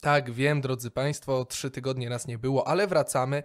[0.00, 3.42] Tak, wiem, drodzy Państwo, trzy tygodnie nas nie było, ale wracamy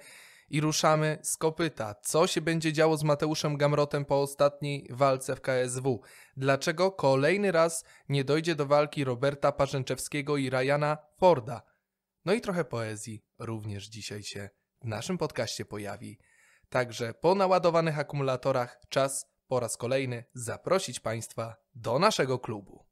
[0.50, 1.96] i ruszamy z kopyta.
[2.04, 6.02] Co się będzie działo z Mateuszem Gamrotem po ostatniej walce w KSW?
[6.38, 11.62] Dlaczego kolejny raz nie dojdzie do walki Roberta Parzęczewskiego i Ryana Forda?
[12.26, 14.49] No i trochę poezji również dzisiaj się
[14.81, 16.19] w naszym podcaście pojawi.
[16.69, 22.85] Także po naładowanych akumulatorach czas po raz kolejny zaprosić Państwa do naszego klubu.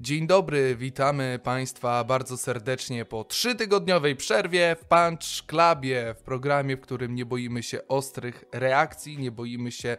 [0.00, 6.80] Dzień dobry, witamy Państwa bardzo serdecznie po trzytygodniowej przerwie w Punch Clubie, w programie, w
[6.80, 9.96] którym nie boimy się ostrych reakcji, nie boimy się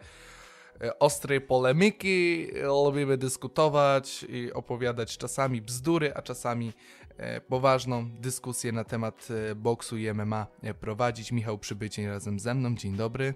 [0.80, 2.46] e, ostrej polemiki,
[2.84, 6.72] lubimy dyskutować i opowiadać czasami bzdury, a czasami
[7.16, 10.46] e, poważną dyskusję na temat e, boksu i MMA
[10.80, 11.32] prowadzić.
[11.32, 13.34] Michał Przybycień razem ze mną, dzień dobry.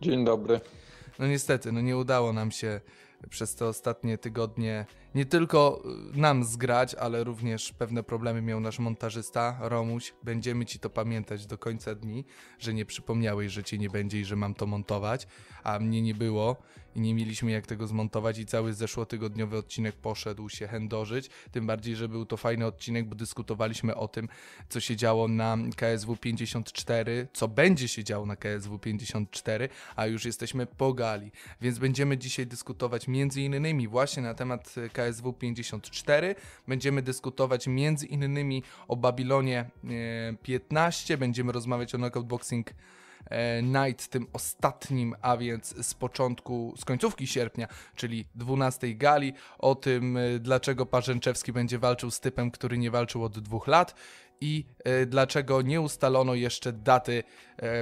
[0.00, 0.60] Dzień dobry.
[1.18, 2.80] No niestety, no nie udało nam się
[3.30, 5.82] przez te ostatnie tygodnie nie tylko
[6.14, 10.14] y, nam zgrać, ale również pewne problemy miał nasz montażysta Romuś.
[10.22, 12.24] Będziemy ci to pamiętać do końca dni,
[12.58, 15.26] że nie przypomniałeś, że cię nie będzie i że mam to montować,
[15.64, 16.56] a mnie nie było
[16.96, 21.96] i nie mieliśmy jak tego zmontować i cały zeszłotygodniowy odcinek poszedł się chędożyć, tym bardziej,
[21.96, 24.28] że był to fajny odcinek, bo dyskutowaliśmy o tym,
[24.68, 30.24] co się działo na KSW 54, co będzie się działo na KSW 54, a już
[30.24, 35.01] jesteśmy po gali, więc będziemy dzisiaj dyskutować między innymi właśnie na temat KSW
[35.38, 36.34] 54,
[36.68, 39.70] będziemy dyskutować między innymi o Babilonie
[40.42, 42.74] 15, e, będziemy rozmawiać o Knockout Boxing
[43.30, 49.74] E, Night, tym ostatnim, a więc z początku, z końcówki sierpnia, czyli 12 gali, o
[49.74, 53.94] tym, e, dlaczego Parzęczewski będzie walczył z typem, który nie walczył od dwóch lat
[54.40, 54.64] i
[55.06, 57.22] dlaczego nie ustalono jeszcze daty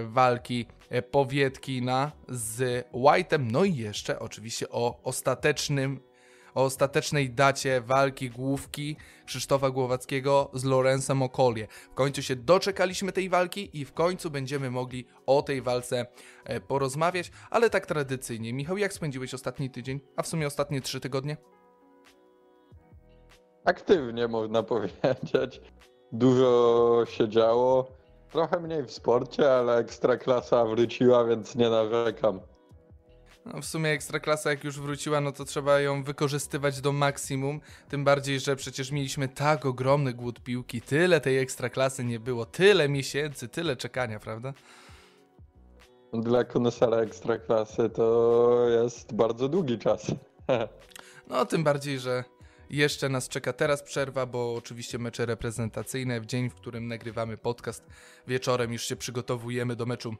[0.04, 0.66] walki
[1.10, 6.00] Powietkina z White'em, no i jeszcze oczywiście o ostatecznym
[6.54, 11.66] o ostatecznej dacie walki główki Krzysztofa Głowackiego z Lorenzem Okolie.
[11.92, 16.06] W końcu się doczekaliśmy tej walki i w końcu będziemy mogli o tej walce
[16.44, 18.52] e, porozmawiać, ale tak tradycyjnie.
[18.52, 21.36] Michał, jak spędziłeś ostatni tydzień, a w sumie ostatnie trzy tygodnie?
[23.64, 25.60] Aktywnie można powiedzieć.
[26.12, 27.86] Dużo się działo.
[28.32, 32.40] Trochę mniej w sporcie, ale ekstraklasa wróciła, więc nie narzekam.
[33.46, 38.04] No w sumie Ekstraklasa jak już wróciła, no to trzeba ją wykorzystywać do maksimum, tym
[38.04, 43.48] bardziej, że przecież mieliśmy tak ogromny głód piłki, tyle tej Ekstraklasy nie było, tyle miesięcy,
[43.48, 44.52] tyle czekania, prawda?
[46.12, 50.06] Dla konesera Ekstraklasy to jest bardzo długi czas.
[51.30, 52.24] no tym bardziej, że
[52.70, 57.86] jeszcze nas czeka teraz przerwa, bo oczywiście mecze reprezentacyjne w dzień, w którym nagrywamy podcast
[58.26, 60.14] wieczorem już się przygotowujemy do meczu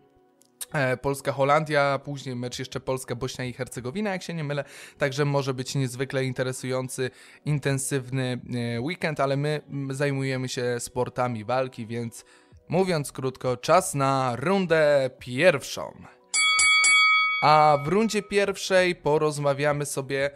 [1.03, 4.65] Polska-Holandia, później mecz jeszcze Polska-Bośnia i Hercegowina, jak się nie mylę.
[4.99, 7.11] Także może być niezwykle interesujący,
[7.45, 8.41] intensywny
[8.77, 9.61] e, weekend, ale my
[9.91, 12.25] zajmujemy się sportami walki, więc
[12.69, 15.93] mówiąc krótko, czas na rundę pierwszą.
[17.43, 20.31] A w rundzie pierwszej porozmawiamy sobie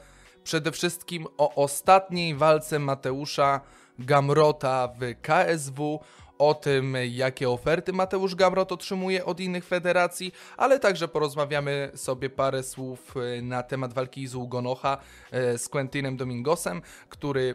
[0.45, 3.61] przede wszystkim o ostatniej walce Mateusza
[3.99, 6.01] Gamrota w KSW
[6.39, 12.63] o tym, jakie oferty Mateusz Gamrot otrzymuje od innych federacji, ale także porozmawiamy sobie parę
[12.63, 14.99] słów e, na temat walki z Ugonocha
[15.31, 17.55] e, z Quentinem Domingosem, który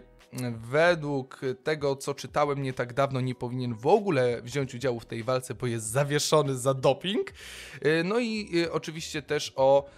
[0.52, 5.24] według tego, co czytałem nie tak dawno, nie powinien w ogóle wziąć udziału w tej
[5.24, 7.32] walce, bo jest zawieszony za doping.
[7.82, 9.90] E, no i oczywiście też o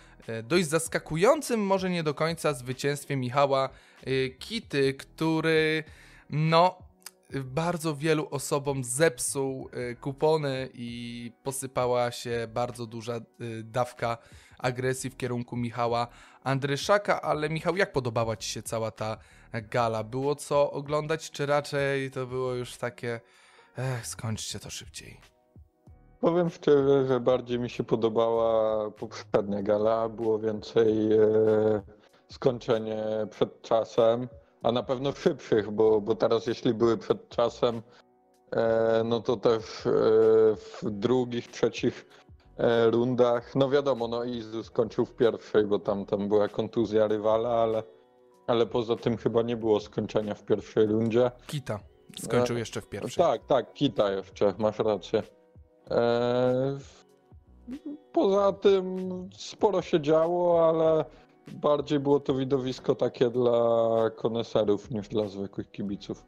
[0.44, 3.70] dość zaskakującym, może nie do końca, zwycięstwie Michała
[4.40, 5.84] Kity, który
[6.30, 6.91] no
[7.40, 14.18] bardzo wielu osobom zepsuł y, kupony i posypała się bardzo duża y, dawka
[14.60, 16.08] agresji w kierunku Michała
[16.44, 19.18] Andryszaka, ale Michał, jak podobała Ci się cała ta
[19.54, 20.04] gala?
[20.04, 23.22] Było co oglądać, czy raczej to było już takie,
[23.78, 25.20] ech, skończcie to szybciej?
[26.22, 31.20] Powiem szczerze, że bardziej mi się podobała poprzednia gala, było więcej e,
[32.30, 34.28] skończenie przed czasem
[34.64, 37.82] a na pewno szybszych, bo, bo teraz jeśli były przed czasem,
[38.52, 39.92] e, no to też e,
[40.56, 42.06] w drugich, trzecich
[42.58, 47.50] e, rundach, no wiadomo, no Izu skończył w pierwszej, bo tam, tam była kontuzja rywala,
[47.50, 47.84] ale,
[48.48, 51.32] ale poza tym chyba nie było skończenia w pierwszej rundzie.
[51.48, 51.80] Kita
[52.20, 53.24] skończył jeszcze w pierwszej.
[53.24, 55.24] Tak, tak, Kita jeszcze, masz rację.
[58.12, 61.06] Poza tym sporo się działo, ale
[61.48, 66.26] bardziej było to widowisko takie dla koneserów niż dla zwykłych kibiców.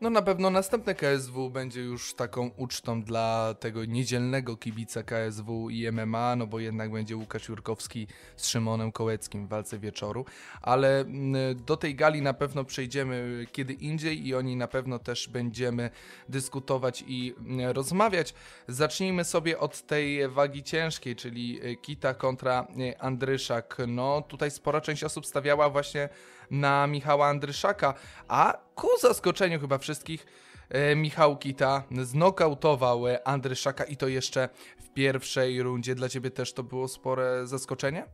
[0.00, 5.92] No na pewno następne KSW będzie już taką ucztą dla tego niedzielnego kibica KSW i
[5.92, 8.06] MMA, no bo jednak będzie Łukasz Jurkowski
[8.36, 10.24] z Szymonem Kołeckim w walce wieczoru,
[10.62, 14.98] ale mm, do tej gali na pewno przejdziemy kiedy indziej i o niej na pewno
[14.98, 15.90] też będziemy
[16.28, 18.34] dyskutować i mm, rozmawiać.
[18.68, 23.76] Zacznijmy sobie od tej wagi ciężkiej, czyli e, Kita kontra e, Andryszak.
[23.88, 26.08] No tutaj spora część osób stawiała właśnie
[26.50, 27.94] na Michała Andryszaka,
[28.28, 30.26] a ku zaskoczeniu chyba wszystkich
[30.68, 34.48] e, Michał Kita znokautował e, Andryszaka i to jeszcze
[34.78, 35.94] w pierwszej rundzie.
[35.94, 38.06] Dla ciebie też to było spore zaskoczenie?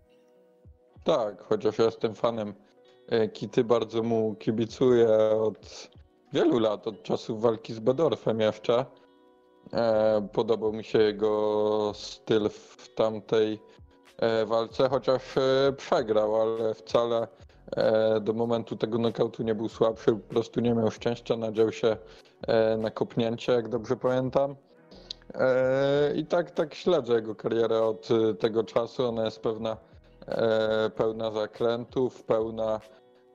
[1.04, 2.54] Tak, chociaż ja jestem fanem
[3.08, 5.08] e, Kity, bardzo mu kibicuję
[5.40, 5.90] od
[6.32, 8.86] wielu lat, od czasów walki z Bedorfem jeszcze.
[10.32, 13.62] Podobał mi się jego styl w tamtej
[14.46, 15.22] walce, chociaż
[15.76, 17.28] przegrał, ale wcale
[18.20, 21.96] do momentu tego nokautu nie był słabszy, po prostu nie miał szczęścia, nadział się
[22.46, 24.56] e, na kopnięcie, jak dobrze pamiętam.
[25.34, 29.76] E, I tak, tak śledzę jego karierę od e, tego czasu, ona jest pewna
[30.26, 32.80] e, pełna zakrętów, pełna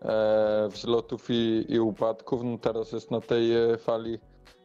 [0.02, 2.44] e, wzlotów i, i upadków.
[2.44, 4.20] No teraz jest na tej e, fali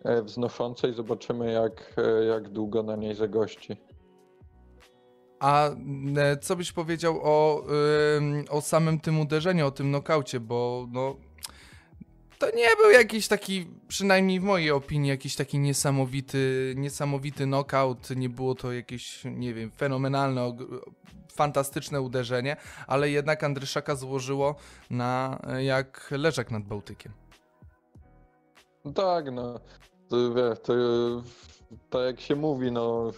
[0.05, 0.95] e, wznoszącej.
[0.95, 3.77] Zobaczymy, jak, e, jak długo na niej zagości.
[5.41, 5.69] A
[6.17, 7.67] e, co byś powiedział o,
[8.51, 11.17] o samym tym uderzeniu, o tym nokaucie, bo no,
[12.41, 18.29] to nie był jakiś taki, przynajmniej w mojej opinii, jakiś taki niesamowity, niesamowity knockout, nie
[18.29, 20.57] było to jakieś, nie wiem, fenomenalne,
[21.33, 22.57] fantastyczne uderzenie,
[22.87, 24.55] ale jednak Andryszaka złożyło
[24.91, 27.13] na e, jak leżak nad Bałtykiem.
[28.85, 29.61] No tak, no.
[30.09, 30.75] To, to,
[31.91, 33.13] tak jak się mówi, no,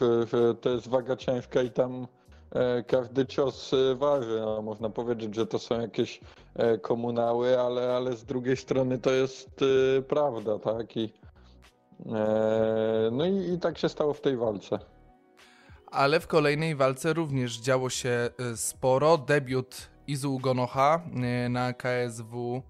[0.60, 2.06] to jest waga ciężka i tam
[2.50, 4.40] e, każdy cios e, waży.
[4.40, 6.20] No, można powiedzieć, że to są jakieś
[6.54, 9.60] e, komunały, ale, ale z drugiej strony to jest
[10.08, 10.96] prawda, tak?
[10.96, 11.12] I,
[13.12, 14.78] no i, i tak się stało w tej walce.
[15.86, 19.18] Ale w kolejnej walce również działo się sporo.
[19.18, 21.02] Debiut Izu Ugonoha
[21.46, 22.62] y, na KSW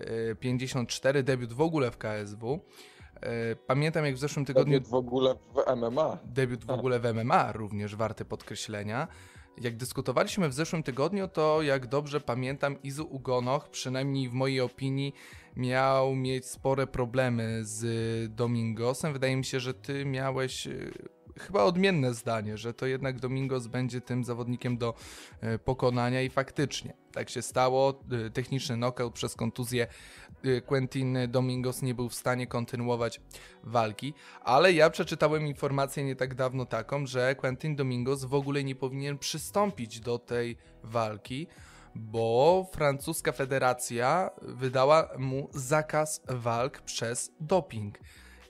[0.00, 2.60] y, 54, debiut w ogóle w KSW.
[3.52, 6.18] Y, Pamiętam jak w zeszłym tygodniu Debiut w ogóle w MMA.
[6.24, 9.08] debiut w ogóle w MMA, również warte podkreślenia.
[9.60, 15.14] Jak dyskutowaliśmy w zeszłym tygodniu, to jak dobrze pamiętam, Izu Ugonoch, przynajmniej w mojej opinii,
[15.56, 19.12] miał mieć spore problemy z Domingosem.
[19.12, 20.92] Wydaje mi się, że ty miałeś y,
[21.40, 24.94] chyba odmienne zdanie, że to jednak Domingos będzie tym zawodnikiem do
[25.54, 28.00] y, pokonania i faktycznie tak się stało.
[28.26, 29.86] Y, Techniczny knockout przez kontuzję
[30.44, 33.20] y, Quentin Domingos nie był w stanie kontynuować
[33.64, 38.74] walki, ale ja przeczytałem informację nie tak dawno taką, że Quentin Domingos w ogóle nie
[38.74, 41.46] powinien przystąpić do tej walki,
[41.94, 47.98] bo francuska federacja wydała mu zakaz walk przez doping.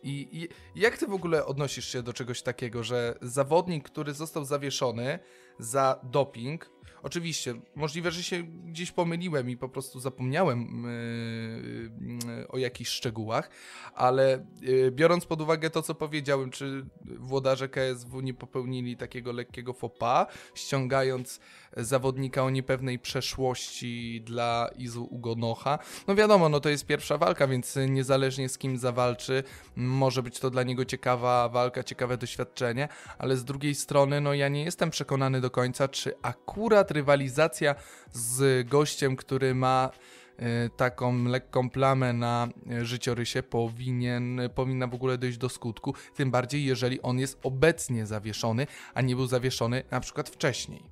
[0.02, 0.49] I, I
[0.81, 5.19] jak ty w ogóle odnosisz się do czegoś takiego, że zawodnik, który został zawieszony
[5.58, 6.70] za doping,
[7.02, 13.50] oczywiście możliwe, że się gdzieś pomyliłem i po prostu zapomniałem yy, yy, o jakichś szczegółach,
[13.94, 16.87] ale yy, biorąc pod uwagę to, co powiedziałem, czy
[17.19, 21.41] włodarze KSW nie popełnili takiego lekkiego pas, ściągając
[21.76, 25.79] zawodnika o niepewnej przeszłości dla Izu Ugonocha.
[26.06, 29.43] No wiadomo, no to jest pierwsza walka, więc niezależnie z kim zawalczy,
[29.76, 32.88] może być to dla niego ciekawa walka, ciekawe doświadczenie,
[33.19, 37.75] ale z drugiej strony, no ja nie jestem przekonany do końca, czy akurat rywalizacja
[38.12, 39.90] z gościem, który ma
[40.37, 46.30] e, taką lekką plamę na e, życiorysie powinien, powinna w ogóle dojść do skutku, tym
[46.30, 50.82] bardziej jeżeli on jest obecnie zawieszony, a nie był zawieszony na przykład wcześniej.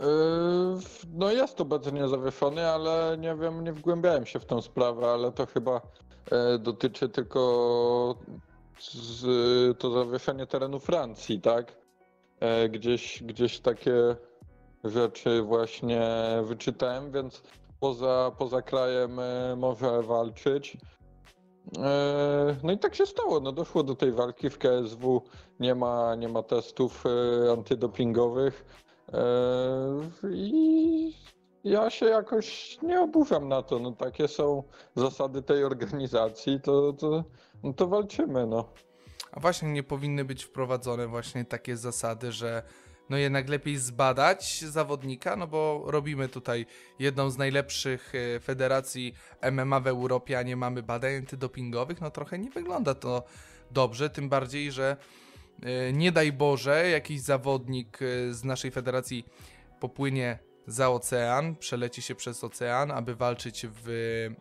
[0.00, 0.06] Yy,
[1.12, 5.46] No jest obecnie zawieszony, ale nie wiem, nie wgłębiałem się w tą sprawę, ale to
[5.46, 5.80] chyba
[6.30, 7.40] e, dotyczy tylko
[9.78, 11.83] to zawieszenie terenu Francji, tak?
[12.44, 14.16] E, Gdzieś, gdzieś takie
[14.84, 16.02] rzeczy właśnie
[16.42, 17.42] wyczytałem, więc
[17.80, 20.76] poza, poza krajem e, może walczyć.
[21.78, 25.22] E, No i tak się stało, no doszło do tej walki w KSW,
[25.60, 27.04] nie ma, nie ma testów
[27.52, 28.64] antydopingowych.
[30.30, 31.14] I
[31.64, 33.78] ja się jakoś nie oburzam na to.
[33.78, 34.62] No takie są
[34.96, 37.24] zasady tej organizacji, to, to,
[37.62, 38.68] no to walczymy, no.
[39.34, 42.62] A właśnie nie powinny być wprowadzone właśnie takie zasady, że
[43.10, 46.66] no jednak lepiej zbadać zawodnika, no bo robimy tutaj
[46.98, 49.14] jedną z najlepszych e, federacji
[49.52, 53.24] MMA w Europie, a nie mamy badań antydopingowych, no trochę nie wygląda to
[53.70, 54.96] dobrze, tym bardziej, że
[55.62, 59.24] e, nie daj Boże, jakiś zawodnik e, z naszej federacji
[59.80, 63.88] popłynie za ocean, przeleci się przez ocean, aby walczyć w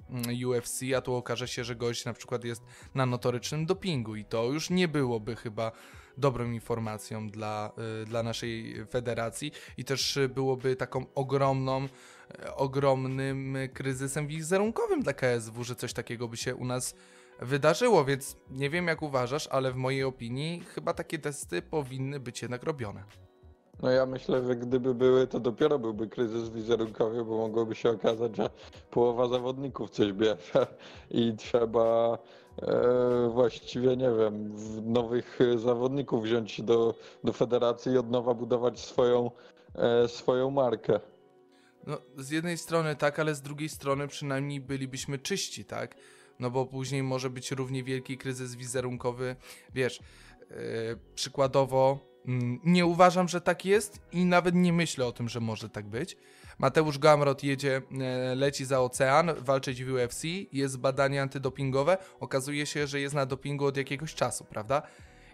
[0.09, 2.61] mm, UFC, a tu okaże się, że gość na przykład jest
[2.95, 5.71] na notorycznym dopingu i to już nie byłoby chyba
[6.17, 14.27] dobrą informacją dla, y, dla naszej federacji i też byłoby taką ogromną, y, ogromnym kryzysem
[14.27, 16.95] wizerunkowym dla KSW, że coś takiego by się u nas
[17.39, 22.41] wydarzyło, więc nie wiem jak uważasz, ale w mojej opinii chyba takie testy powinny być
[22.41, 23.03] jednak robione.
[23.81, 28.35] No ja myślę, że gdyby były, to dopiero byłby kryzys wizerunkowy, bo mogłoby się okazać,
[28.35, 28.49] że
[28.91, 30.67] połowa zawodników coś bierze
[31.11, 32.17] i trzeba
[32.61, 34.55] e, właściwie, nie wiem,
[34.93, 39.31] nowych zawodników wziąć do, do federacji i od nowa budować swoją,
[39.75, 40.99] e, swoją markę.
[41.87, 45.95] No, z jednej strony tak, ale z drugiej strony przynajmniej bylibyśmy czyści, tak?
[46.39, 49.35] No bo później może być równie wielki kryzys wizerunkowy,
[49.73, 49.99] wiesz,
[50.49, 50.55] yy,
[51.15, 52.12] przykładowo
[52.63, 56.17] nie uważam, że tak jest i nawet nie myślę o tym, że może tak być.
[56.57, 62.87] Mateusz Gamrot jedzie, e, leci za ocean, walczyć w UFC, jest badanie antydopingowe, okazuje się,
[62.87, 64.81] że jest na dopingu od jakiegoś czasu, prawda?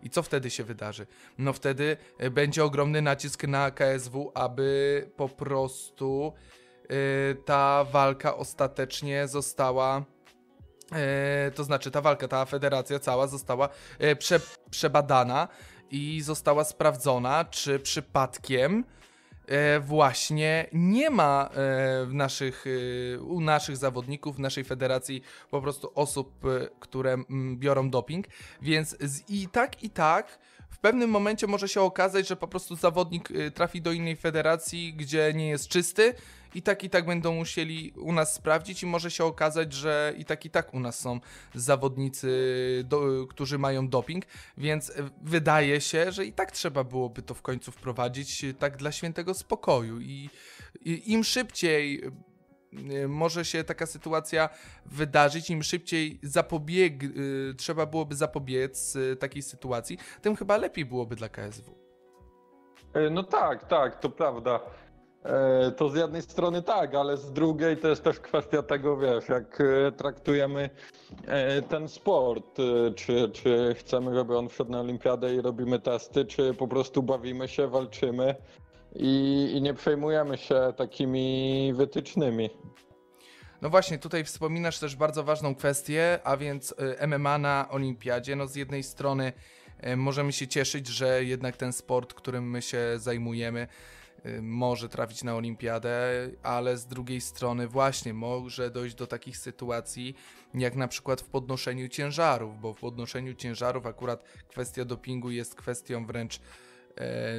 [0.04, 1.08] I co wtedy się wydarzy?
[1.38, 6.34] No wtedy e, będzie ogromny nacisk na KSW, aby po prostu
[6.90, 6.98] yy,
[7.46, 10.06] ta walka ostatecznie została
[11.56, 13.70] to znaczy ta walka, ta federacja cała została
[14.20, 15.48] prze, przebadana
[15.92, 18.84] i została sprawdzona, czy przypadkiem
[19.48, 22.66] e, właśnie nie ma e, naszych,
[23.16, 26.44] e, u naszych zawodników, w naszej federacji po prostu osób,
[26.80, 27.18] które
[27.56, 28.26] biorą doping,
[28.62, 30.40] więc z, i tak i tak
[30.70, 35.34] w pewnym momencie może się okazać, że po prostu zawodnik trafi do innej federacji, gdzie
[35.34, 36.14] nie jest czysty
[36.56, 40.26] i tak i tak będą musieli u nas sprawdzić i może się okazać, że i
[40.26, 41.20] tak i tak u nas są
[41.56, 42.30] zawodnicy,
[42.88, 44.26] do, którzy mają doping,
[44.58, 49.34] więc wydaje się, że i tak trzeba byłoby to w końcu wprowadzić tak dla świętego
[49.34, 50.30] spokoju i,
[50.82, 52.29] i im szybciej y,
[53.08, 54.50] może się taka sytuacja
[54.86, 61.16] wydarzyć, im szybciej zapobieg, y, trzeba byłoby zapobiec y, takiej sytuacji, tym chyba lepiej byłoby
[61.16, 61.90] dla KSW.
[62.94, 64.60] E, no tak, tak, to prawda.
[65.24, 69.30] E, to z jednej strony tak, ale z drugiej to jest też kwestia tego, wiesz,
[69.30, 70.70] jak e, traktujemy
[71.70, 72.58] ten sport.
[72.96, 77.48] Czy, czy chcemy, żeby on wszedł na olimpiadę i robimy testy, czy po prostu bawimy
[77.48, 78.36] się, walczymy
[78.96, 82.50] i, i nie przejmujemy się takimi wytycznymi.
[83.62, 86.76] No właśnie, tutaj wspominasz też bardzo ważną kwestię, a więc
[87.08, 88.36] MMA na olimpiadzie.
[88.36, 89.34] No z jednej strony
[89.98, 93.68] możemy się cieszyć, że jednak ten sport, którym my się zajmujemy,
[94.26, 96.12] Y, może trafić na olimpiadę,
[96.44, 100.16] ale z drugiej strony właśnie może dojść do takich sytuacji,
[100.54, 106.06] jak na przykład w podnoszeniu ciężarów, bo w podnoszeniu ciężarów akurat kwestia dopingu jest kwestią
[106.06, 106.40] wręcz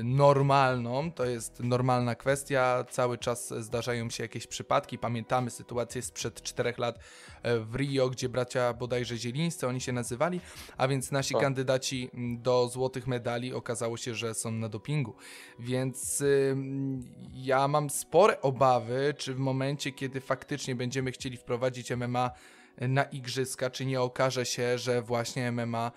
[0.04, 6.78] normalną, to jest normalna kwestia, cały czas zdarzają się jakieś przypadki, pamiętamy sytuację sprzed czterech
[6.78, 6.98] lat
[7.42, 10.40] e, w Rio, gdzie bracia bodajże Zielińscy oni się nazywali,
[10.76, 11.40] a więc nasi o.
[11.40, 15.14] kandydaci do złotych medali okazało się, że są na dopingu,
[15.58, 16.56] więc y,
[17.34, 22.30] ja mam spore obawy, czy w momencie, kiedy faktycznie będziemy chcieli wprowadzić MMA
[22.80, 25.92] na igrzyska, czy nie okaże się, że właśnie MMA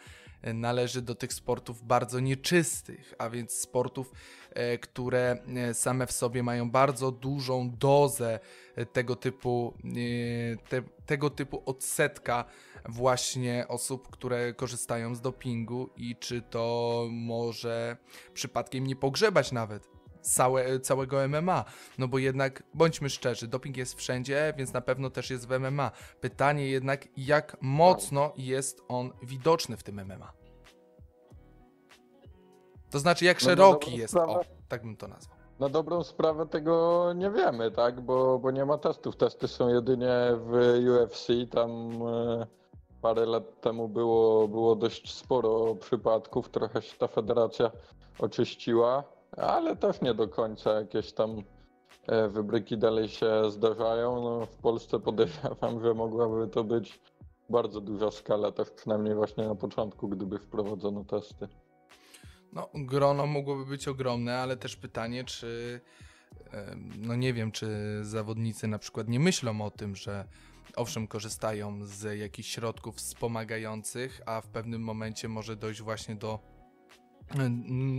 [0.53, 4.11] należy do tych sportów bardzo nieczystych, a więc sportów,
[4.51, 8.39] e, które e, same w sobie mają bardzo dużą dozę
[8.75, 9.73] e, tego typu,
[10.69, 12.45] te, tego typu odsetka
[12.89, 17.97] właśnie osób, które korzystają z dopingu i czy to może
[18.33, 19.92] przypadkiem nie pogrzebać nawet
[20.23, 21.65] całe, całego MMA.
[21.97, 25.91] No bo jednak, bądźmy szczerzy, doping jest wszędzie, więc na pewno też jest w MMA.
[26.21, 30.33] Pytanie jednak, jak mocno jest on widoczny w tym MMA.
[32.89, 35.37] To znaczy, jak no szeroki no jest, o, tak bym to nazwał.
[35.59, 39.15] Na dobrą sprawę tego nie wiemy, tak, bo, bo nie ma testów.
[39.15, 40.51] Testy są jedynie w
[40.89, 42.47] UFC, tam e,
[43.01, 47.71] parę lat temu było, było dość sporo przypadków, trochę się ta federacja
[48.19, 49.03] oczyściła
[49.37, 51.43] ale też nie do końca jakieś tam
[52.07, 54.21] e, wybryki dalej się zdarzają.
[54.21, 56.99] No, w Polsce podejrzewam, że mogłaby to być
[57.49, 61.47] bardzo duża skala, też przynajmniej właśnie na początku, gdyby wprowadzono testy.
[62.53, 65.81] No, grono mogłoby być ogromne, ale też pytanie, czy
[66.97, 67.67] no nie wiem, czy
[68.01, 70.27] zawodnicy na przykład nie myślą o tym, że
[70.75, 76.39] owszem, korzystają z jakichś środków wspomagających, a w pewnym momencie może dojść właśnie do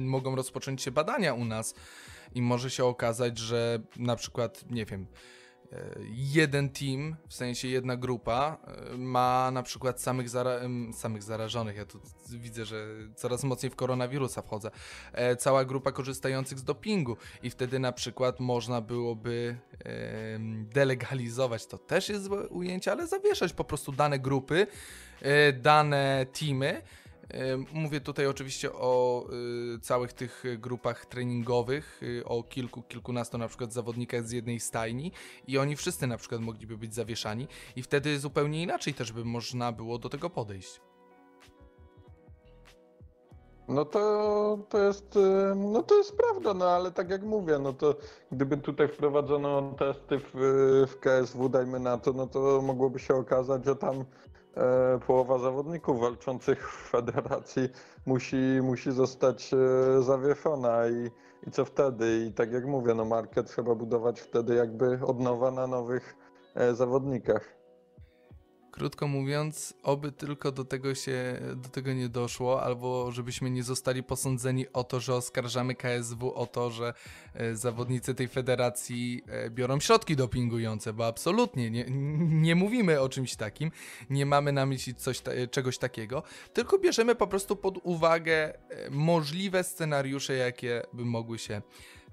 [0.04, 1.74] mogą rozpocząć się badania u nas
[2.34, 5.06] i może się okazać, że na przykład, nie wiem,
[6.12, 8.56] jeden team, w sensie jedna grupa,
[8.92, 10.60] e, ma na przykład samych, zara
[10.92, 11.76] samych zarażonych.
[11.76, 12.00] Ja tu
[12.30, 12.86] widzę, że
[13.16, 14.70] coraz mocniej w koronawirusa wchodzę.
[15.12, 19.56] E, cała grupa korzystających z dopingu, i wtedy na przykład można byłoby
[20.74, 24.66] delegalizować to też jest złe ujęcie, ale zawieszać po prostu dane grupy,
[25.62, 26.82] dane teamy
[27.72, 29.24] Mówię tutaj oczywiście o
[29.76, 35.12] y, całych tych grupach treningowych, y, o kilku, kilkunastu na przykład zawodnikach z jednej stajni
[35.46, 39.72] i oni wszyscy na przykład mogliby być zawieszani i wtedy zupełnie inaczej też by można
[39.72, 40.80] było do tego podejść.
[43.68, 45.18] No to, to jest
[45.56, 47.96] no to jest prawda, no ale tak jak mówię, no to
[48.32, 50.32] gdyby tutaj wprowadzono testy w,
[50.88, 54.33] w KSW, dajmy na to, no to mogłoby się okazać, że tam E,
[55.06, 57.68] połowa zawodników walczących w federacji
[58.06, 61.10] musi, musi zostać e, zawieszona i,
[61.48, 62.24] i co wtedy?
[62.28, 66.16] I tak jak mówię, no market trzeba budować wtedy jakby od nowa na nowych
[66.54, 67.63] e, zawodnikach.
[68.74, 74.02] Krótko mówiąc, oby tylko do tego się do tego nie doszło, albo żebyśmy nie zostali
[74.02, 76.94] posądzeni o to, że oskarżamy KSW o to, że
[77.34, 81.84] e, zawodnicy tej federacji e, biorą środki dopingujące, bo absolutnie nie,
[82.18, 83.70] nie mówimy o czymś takim,
[84.10, 89.64] nie mamy na myśli coś, czegoś takiego, tylko bierzemy po prostu pod uwagę e, możliwe
[89.64, 91.62] scenariusze, jakie by mogły się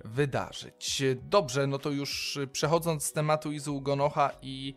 [0.05, 1.03] wydarzyć.
[1.21, 4.75] Dobrze, no to już przechodząc z tematu Izu Gonocha i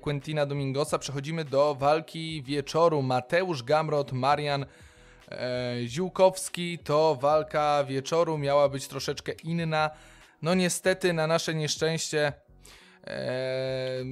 [0.00, 0.98] Quentina Domingosa.
[0.98, 3.02] Przechodzimy do walki wieczoru.
[3.02, 4.66] Mateusz Gamrot, Marian
[5.28, 6.78] e, Ziółkowski.
[6.78, 9.90] To walka wieczoru miała być troszeczkę inna.
[10.42, 12.32] No niestety na nasze nieszczęście
[13.06, 14.04] e,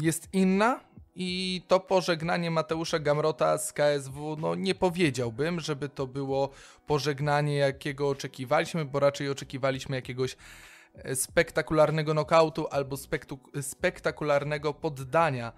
[0.00, 0.80] jest inna.
[1.14, 6.50] I to pożegnanie Mateusza Gamrota z KSW, no nie powiedziałbym, żeby to było
[6.86, 10.36] pożegnanie, jakiego oczekiwaliśmy, bo raczej oczekiwaliśmy jakiegoś
[11.14, 12.96] spektakularnego nokautu albo
[13.60, 15.52] spektakularnego poddania,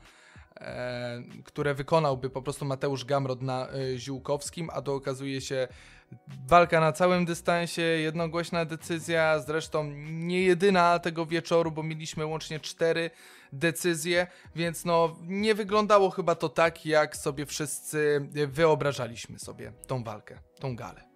[0.60, 5.68] e, które wykonałby po prostu Mateusz Gamrod na e, Ziółkowskim, a to okazuje się
[6.48, 13.10] walka na całym dystansie, jednogłośna decyzja, zresztą nie jedyna tego wieczoru, bo mieliśmy łącznie cztery
[13.52, 20.38] decyzje, więc no nie wyglądało chyba to tak, jak sobie wszyscy wyobrażaliśmy sobie tą walkę,
[20.60, 21.11] tą galę.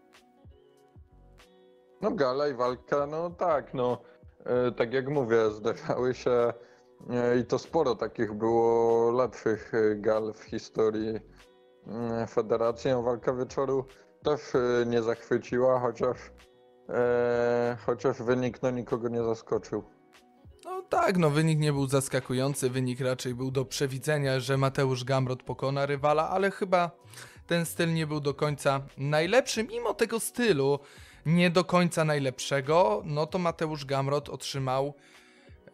[2.01, 3.99] No gala i walka, no tak, no
[4.45, 6.53] e, tak jak mówię, zdarzały się
[7.11, 11.21] e, i to sporo takich było lepszych e, gal w historii
[12.29, 12.91] federacji.
[12.91, 13.85] No, walka wieczoru
[14.23, 14.41] też
[14.87, 16.17] nie zachwyciła, chociaż,
[17.87, 19.85] chociaż wynik no, nikogo nie zaskoczył.
[20.65, 25.43] No tak, no wynik nie był zaskakujący, wynik raczej był do przewidzenia, że Mateusz Gamrot
[25.43, 26.91] pokona rywala, ale chyba
[27.47, 30.79] ten styl nie był do końca najlepszy, mimo tego stylu
[31.27, 34.95] nie do końca najlepszego, no to Mateusz Gamrot otrzymał,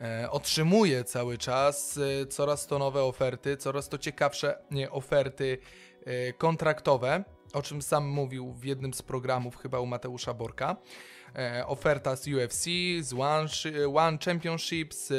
[0.01, 5.59] e, otrzymuje cały czas e, coraz to nowe oferty, coraz to ciekawsze nie, oferty
[6.05, 10.77] e, kontraktowe, o czym sam mówił w jednym z programów chyba u Mateusza Borka.
[11.37, 12.65] E, oferta z UFC,
[13.01, 13.49] z One,
[13.95, 15.13] One Championship, z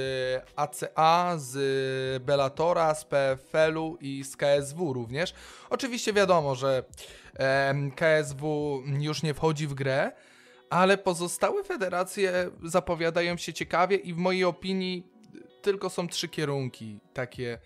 [0.56, 5.34] ACA, z Bellatora, z PFL-u i z KSW również.
[5.70, 6.84] Oczywiście wiadomo, że
[7.96, 10.12] KSW już nie wchodzi w grę,
[10.70, 15.14] ale pozostałe federacje zapowiadają się ciekawie i w mojej opinii
[15.62, 17.60] tylko są trzy kierunki takie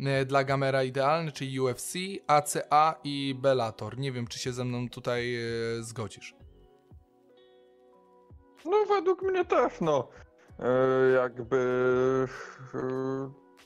[0.00, 1.94] e, dla Gamera idealne, czyli UFC,
[2.26, 3.98] ACA i Bellator.
[3.98, 5.40] Nie wiem, czy się ze mną tutaj e,
[5.82, 6.39] zgodzisz.
[8.64, 10.08] No według mnie też, no.
[10.58, 11.58] E, jakby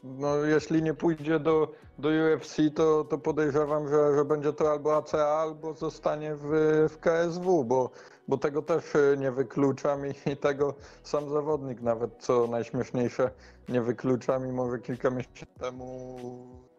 [0.05, 4.97] no jeśli nie pójdzie do, do UFC, to, to podejrzewam, że, że będzie to albo
[4.97, 6.49] ACA, albo zostanie w,
[6.91, 7.91] w KSW, bo,
[8.29, 8.85] bo tego też
[9.19, 13.31] nie wykluczam i, i tego sam zawodnik nawet, co najśmieszniejsze,
[13.69, 16.19] nie wyklucza, mimo że kilka miesięcy temu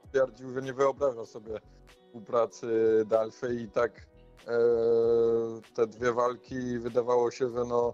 [0.08, 2.67] stwierdził, że nie wyobraża sobie współpracy
[3.08, 4.14] dalszej i tak e,
[5.73, 7.93] te dwie walki wydawało się, że no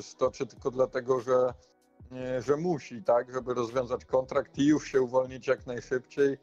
[0.00, 1.54] stoczy tylko dlatego, że
[2.40, 6.38] że musi, tak, żeby rozwiązać kontrakt i już się uwolnić jak najszybciej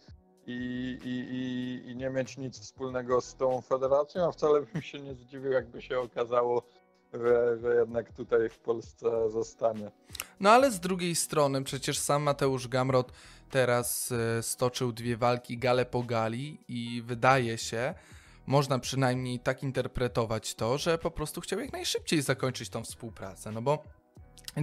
[0.47, 4.99] i, i, i, i nie mieć nic wspólnego z tą federacją, a wcale bym się
[4.99, 6.63] nie zdziwił, jakby się okazało,
[7.13, 9.91] że, że jednak tutaj w Polsce zostanie.
[10.39, 13.11] No ale z drugiej strony przecież sam Mateusz Gamrot
[13.51, 17.93] teraz e, stoczył dwie walki gale po gali i wydaje się,
[18.47, 23.61] można przynajmniej tak interpretować to, że po prostu chciał jak najszybciej zakończyć tą współpracę, no
[23.61, 23.83] bo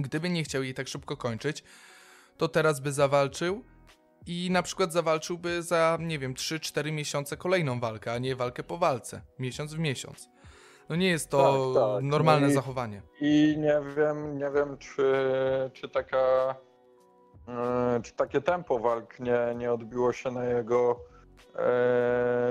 [0.01, 1.63] Gdyby nie chciał jej tak szybko kończyć,
[2.37, 3.63] to teraz by zawalczył
[4.27, 8.77] i na przykład zawalczyłby za, nie wiem, 3-4 miesiące kolejną walkę, a nie walkę po
[8.77, 10.29] walce, miesiąc w miesiąc.
[10.89, 12.03] No nie jest to tak, tak.
[12.03, 13.01] normalne no i, zachowanie.
[13.21, 15.13] I nie wiem, nie wiem, czy,
[15.73, 16.55] czy taka
[17.47, 20.99] e, czy takie tempo walk nie, nie odbiło się na jego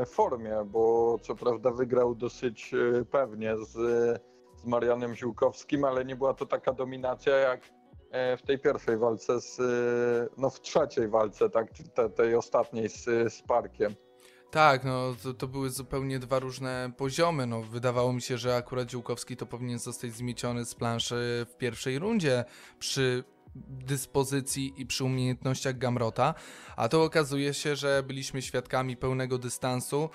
[0.07, 3.73] formie, bo co prawda wygrał dosyć e, pewnie z,
[4.57, 7.61] z Marianem Ziłkowskim, ale nie była to taka dominacja jak
[8.11, 9.61] e, w tej pierwszej walce, z,
[10.39, 13.95] no w trzeciej walce, tak, te, tej ostatniej z, z Parkiem.
[14.51, 17.47] Tak, no to, to, były zupełnie dwa różne poziomy.
[17.47, 21.99] No, wydawało mi się, że akurat Ziółkowski to powinien zostać zmieciony z planszy w pierwszej
[21.99, 22.45] rundzie
[22.79, 26.35] przy dyspozycji i przy umiejętnościach Gamrota,
[26.77, 30.11] a to okazuje się, że byliśmy świadkami pełnego dystansu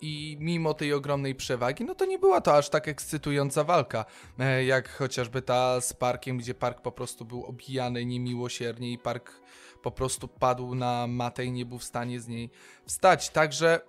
[0.00, 4.04] i mimo tej ogromnej przewagi, no to nie była to aż tak ekscytująca walka,
[4.38, 9.40] e, jak chociażby ta z Parkiem, gdzie Park po prostu był obijany niemiłosiernie i Park
[9.82, 12.50] po prostu padł na matę i nie był w stanie z niej
[12.86, 13.30] wstać.
[13.30, 13.80] Także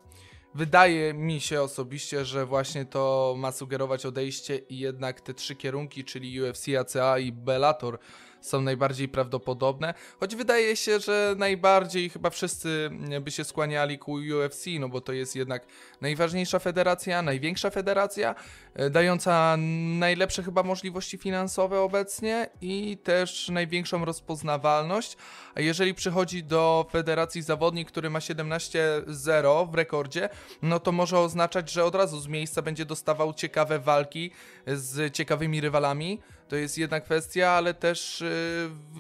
[0.56, 6.04] wydaje mi się osobiście, że właśnie to ma sugerować odejście i jednak te trzy kierunki,
[6.04, 8.00] czyli UFC, ACA i Bellator
[8.48, 12.90] są najbardziej prawdopodobne, choć wydaje się, że najbardziej chyba wszyscy
[13.22, 15.66] by się skłaniali ku UFC, no bo to jest jednak
[16.02, 18.36] najważniejsza federacja, największa federacja,
[18.74, 19.58] e, dająca
[20.00, 25.18] najlepsze chyba możliwości finansowe obecnie i też największą rozpoznawalność.
[25.56, 30.30] A jeżeli przychodzi do federacji zawodnik, który ma 17-0 w rekordzie,
[30.62, 34.32] no to może oznaczać, że od razu z miejsca będzie dostawał ciekawe walki
[34.68, 36.20] z ciekawymi rywalami.
[36.48, 38.22] To jest jedna kwestia, ale też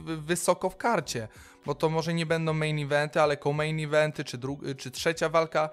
[0.06, 1.28] yy, wysoko w karcie,
[1.66, 4.40] bo to może nie będą main eventy, ale co-main eventy, czy,
[4.78, 5.70] czy trzecia walka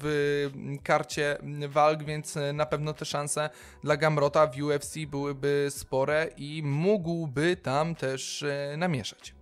[0.00, 0.50] w
[0.82, 1.38] karcie
[1.68, 3.50] walk, więc na pewno te szanse
[3.84, 9.34] dla Gamrota w UFC byłyby spore i mógłby tam też e, namieszać.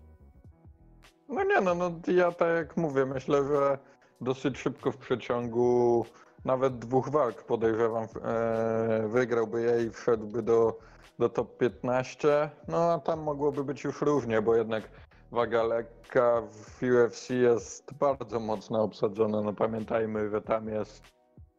[1.28, 3.78] No nie no, no ja tak jak mówię, myślę, że
[4.20, 6.06] dosyć szybko w przeciągu
[6.44, 10.78] nawet dwóch walk podejrzewam e, wygrałby je i wszedłby do,
[11.18, 12.50] do top 15.
[12.68, 14.88] No a tam mogłoby być już różnie, bo jednak
[15.30, 19.40] waga lekka w UFC jest bardzo mocno obsadzona.
[19.40, 21.02] No pamiętajmy, że tam jest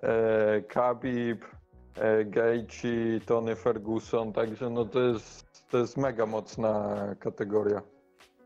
[0.03, 1.45] e, Khabib,
[1.95, 7.81] e, Gaethje, Tony Ferguson, także no to jest, to jest mega mocna kategoria.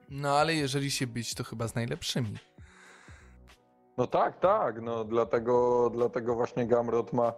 [0.09, 2.37] No ale jeżeli się bić, to chyba z najlepszymi.
[3.97, 7.33] No tak, tak, no dlatego, dlatego właśnie Gamrot ma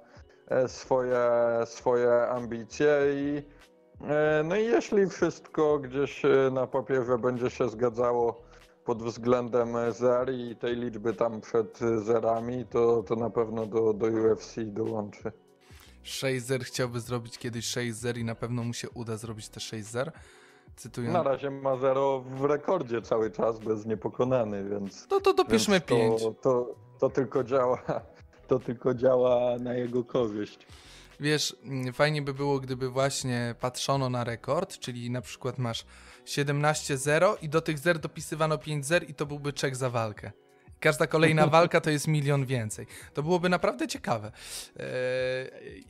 [0.48, 1.20] e, swoje,
[1.66, 3.42] swoje ambicje i
[4.08, 8.42] e, no i jeśli wszystko gdzieś e, na papierze będzie się zgadzało
[8.86, 14.08] pod względem zer i tej liczby tam przed zerami, to, to na pewno do, do
[14.08, 15.32] UFC dołączy.
[16.04, 19.60] 6 zer chciałby zrobić kiedyś 6 zer i na pewno mu się uda zrobić te
[19.60, 20.12] 6 zer.
[20.78, 21.14] Cytując...
[21.14, 25.08] Na razie ma zero w rekordzie cały czas, bez niepokonany, więc.
[25.12, 26.22] No to dopiszmy 5.
[26.22, 27.84] To, to, to, tylko działa,
[28.48, 30.68] to tylko działa na jego korzyść.
[31.20, 31.56] Wiesz,
[31.94, 35.86] fajnie by było, gdyby właśnie patrzono na rekord, czyli na przykład masz
[36.26, 40.32] 17-0 i do tych zer dopisywano 5 zer i to byłby czek za walkę.
[40.80, 42.88] Każda kolejna walka to jest milion więcej.
[43.14, 44.32] To byłoby naprawdę ciekawe.
[44.80, 44.86] Eee,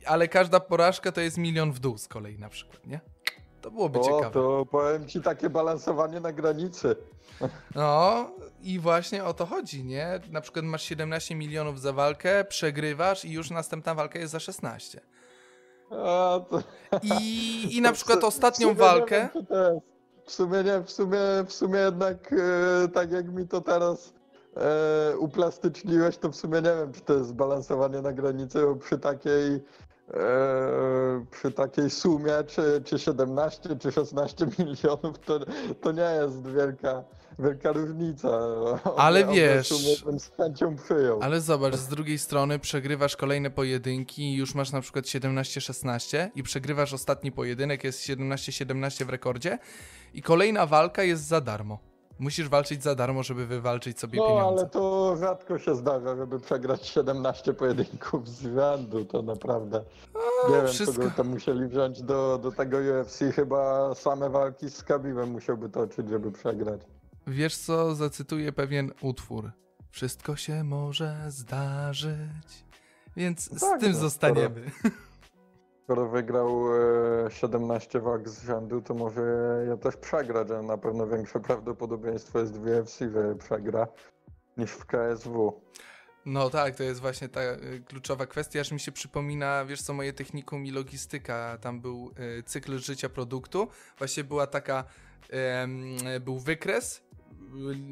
[0.06, 3.00] ale każda porażka to jest milion w dół z kolei na przykład, nie?
[3.60, 4.30] To byłoby o, ciekawe.
[4.30, 6.96] To powiem ci takie balansowanie na granicy.
[7.74, 8.30] No
[8.62, 10.20] i właśnie o to chodzi, nie?
[10.30, 15.00] Na przykład masz 17 milionów za walkę, przegrywasz i już następna walka jest za 16.
[15.90, 16.62] A, to...
[17.02, 19.28] I, I na przykład ostatnią walkę.
[19.34, 19.80] Wiem,
[20.24, 24.14] w sumie nie, w sumie, w sumie jednak e, tak jak mi to teraz
[24.56, 28.98] e, uplastyczniłeś, to w sumie nie wiem, czy to jest balansowanie na granicy, bo przy
[28.98, 29.62] takiej
[31.30, 35.40] przy takiej sumie, czy, czy 17, czy 16 milionów, to,
[35.80, 37.04] to nie jest wielka,
[37.38, 38.28] wielka różnica.
[38.96, 39.72] Ale Obie, wiesz,
[41.20, 46.42] ale zobacz, z drugiej strony przegrywasz kolejne pojedynki i już masz na przykład 17-16 i
[46.42, 49.58] przegrywasz ostatni pojedynek, jest 17-17 w rekordzie
[50.14, 51.87] i kolejna walka jest za darmo.
[52.18, 54.54] Musisz walczyć za darmo, żeby wywalczyć sobie no, pieniądze.
[54.54, 59.84] No, ale to rzadko się zdarza, żeby przegrać 17 pojedynków z rzędu, to naprawdę.
[60.14, 61.02] A, nie wiem, wszystko...
[61.02, 63.18] kogo tam musieli wziąć do, do tego UFC.
[63.34, 66.80] Chyba same walki z Kabibem musiałby toczyć, żeby przegrać.
[67.26, 69.50] Wiesz co, zacytuję pewien utwór.
[69.90, 72.64] Wszystko się może zdarzyć.
[73.16, 74.70] Więc no tak, z tym no, zostaniemy.
[74.78, 74.94] Skoro...
[75.88, 76.64] skoro wygrał
[77.28, 79.20] 17 e, walk z rzędu, to może
[79.68, 83.86] ja też przegrać, a na pewno większe prawdopodobieństwo jest w UFC, że przegra
[84.56, 85.60] niż w KSW.
[86.26, 89.94] No tak, to jest właśnie ta e, kluczowa kwestia, aż mi się przypomina, wiesz co,
[89.94, 94.84] moje technikum i logistyka, tam był e, cykl życia produktu, właśnie była taka,
[96.20, 97.07] był wykres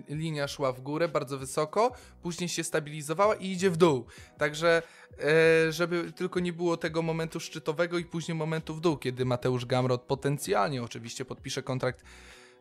[0.09, 1.93] linia szła w górę bardzo wysoko,
[2.23, 4.05] później się stabilizowała i idzie w dół.
[4.39, 4.83] Także,
[5.19, 9.67] e, żeby tylko nie było tego momentu szczytowego i później momentu w dół, kiedy Mateusz
[9.67, 12.03] Gamrot potencjalnie oczywiście podpisze kontrakt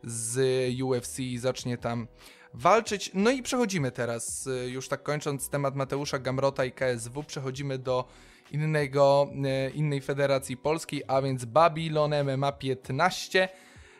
[0.04, 0.38] z
[0.82, 2.06] UFC i zacznie tam
[2.54, 3.10] walczyć.
[3.14, 8.04] No i przechodzimy teraz, y, już tak kończąc temat Mateusza Gamrota i KSW, przechodzimy do
[8.50, 9.30] innego,
[9.68, 13.48] y, innej federacji polskiej, a więc Babylon MMA 15.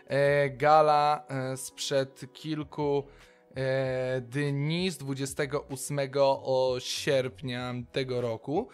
[0.07, 3.05] E, gala e, sprzed kilku
[3.57, 5.99] e, dni, z 28
[6.79, 8.69] sierpnia tego roku.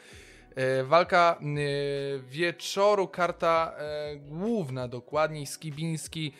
[0.84, 1.38] Walka
[2.28, 3.74] wieczoru, karta
[4.18, 6.32] główna dokładniej, Skibiński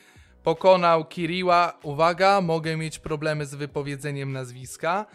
[0.43, 1.79] pokonał Kiriła.
[1.83, 5.07] Uwaga, mogę mieć problemy z wypowiedzeniem nazwiska.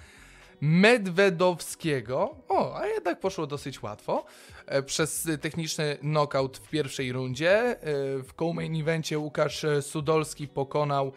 [0.62, 2.36] Medwedowskiego.
[2.50, 4.26] O, a jednak poszło dosyć łatwo.
[4.66, 7.52] E, przez techniczny knockout w pierwszej rundzie.
[7.52, 7.78] E,
[8.24, 11.12] w co-main evencie Łukasz Sudolski pokonał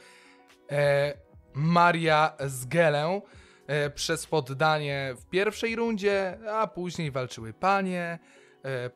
[0.70, 1.14] e,
[1.54, 3.20] Maria Zgelę
[3.94, 8.18] przez poddanie w pierwszej rundzie, a później walczyły panie.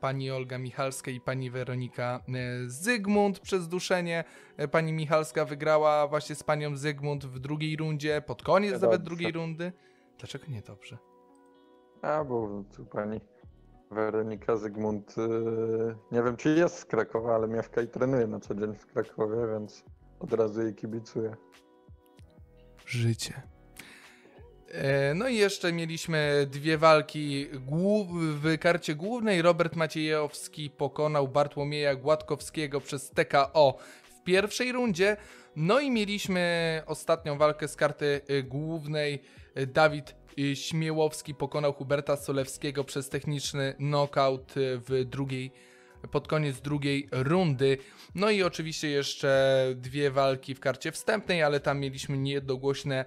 [0.01, 2.21] Pani Olga Michalska i pani Weronika
[2.67, 4.25] Zygmunt przez duszenie.
[4.71, 9.33] Pani Michalska wygrała właśnie z panią Zygmunt w drugiej rundzie, pod koniec nie nawet drugiej
[9.33, 9.73] rundy.
[10.19, 10.99] Dlaczego nie dobrze?
[12.03, 13.21] A, bo tu pani
[13.91, 15.15] Weronika Zygmunt,
[16.13, 19.37] nie wiem czy jest z Krakowa, ale mieszka i trenuje na co dzień w Krakowie,
[19.53, 19.85] więc
[20.21, 21.37] od razu jej kibicuję.
[22.87, 23.43] Życie.
[24.69, 27.47] E, no i jeszcze mieliśmy dwie walki
[28.43, 29.43] w karcie głównej.
[29.43, 33.79] Robert Maciejowski pokonał Bartłomieja Gładkowskiego przez TKO
[34.25, 35.17] pierwszej rundzie.
[35.57, 39.23] No i mieliśmy ostatnią walkę z karty e, głównej.
[39.67, 40.15] Dawid
[40.55, 45.53] Śmiełowski pokonał Huberta Solewskiego przez techniczny knockout w drugiej
[46.11, 47.79] pod koniec drugiej rundy.
[48.15, 53.05] No i oczywiście jeszcze dwie walki w karcie wstępnej, ale tam mieliśmy niejednogłośne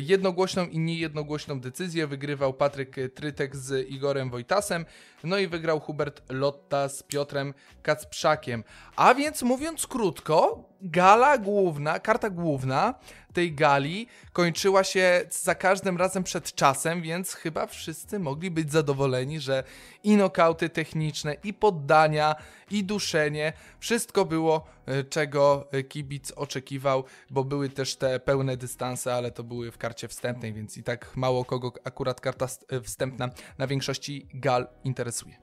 [0.00, 4.86] jednogłośną i niejednogłośną decyzję wygrywał Patryk Trytek z Igorem Wojtasem,
[5.24, 8.64] no i wygrał Hubert Lotta z Piotrem Kacprzakiem.
[8.96, 12.94] A więc mówiąc krótko, gala główna, karta główna
[13.38, 19.40] tej gali kończyła się za każdym razem przed czasem, więc chyba wszyscy mogli być zadowoleni,
[19.40, 19.64] że
[20.02, 22.34] i nokauty techniczne, i poddania,
[22.70, 29.30] i duszenie, wszystko było e, czego kibic oczekiwał, bo były też te pełne dystanse, ale
[29.30, 32.46] to były w karcie wstępnej, więc i tak mało kogo akurat karta
[32.82, 35.36] wstępna na większości gal interesuje.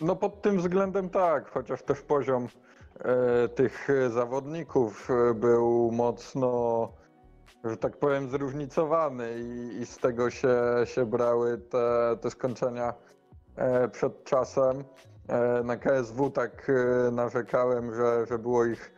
[0.00, 2.67] No pod tym względem tak, chociaż też poziom E,
[3.54, 6.88] tych zawodników e, był mocno,
[7.64, 12.94] że tak powiem, zróżnicowany i, i z tego się, się brały te, te skończenia
[13.56, 14.84] e, przed czasem.
[15.64, 16.72] Na KSW tak
[17.12, 18.92] narzekałem, że, że było ich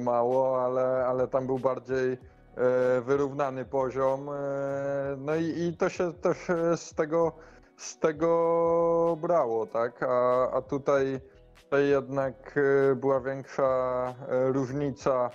[0.00, 2.18] mało, ale, ale tam był bardziej
[3.02, 4.30] wyrównany poziom.
[5.18, 6.38] No i, i to się też
[6.76, 7.32] z tego,
[7.76, 10.02] z tego brało, tak?
[10.02, 11.20] A, a tutaj
[11.72, 14.14] Tutaj jednak y, była większa
[14.48, 15.30] y, różnica,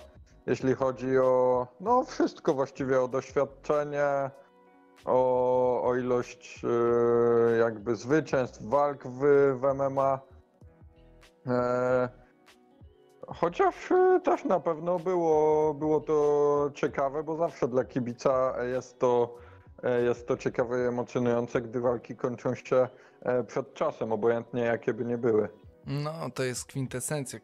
[0.46, 4.30] jeśli chodzi o no wszystko właściwie, o doświadczenie,
[5.04, 9.20] o, o ilość y, jakby zwycięstw, walk w,
[9.60, 10.20] w MMA.
[11.46, 12.08] E,
[13.28, 13.88] chociaż
[14.24, 19.34] też na pewno było, było to ciekawe, bo zawsze dla kibica jest to,
[20.04, 22.88] jest to ciekawe i emocjonujące, gdy walki kończą się
[23.22, 25.48] e, przed czasem, obojętnie jakie by nie były.
[25.88, 27.38] No, to jest kwintesencja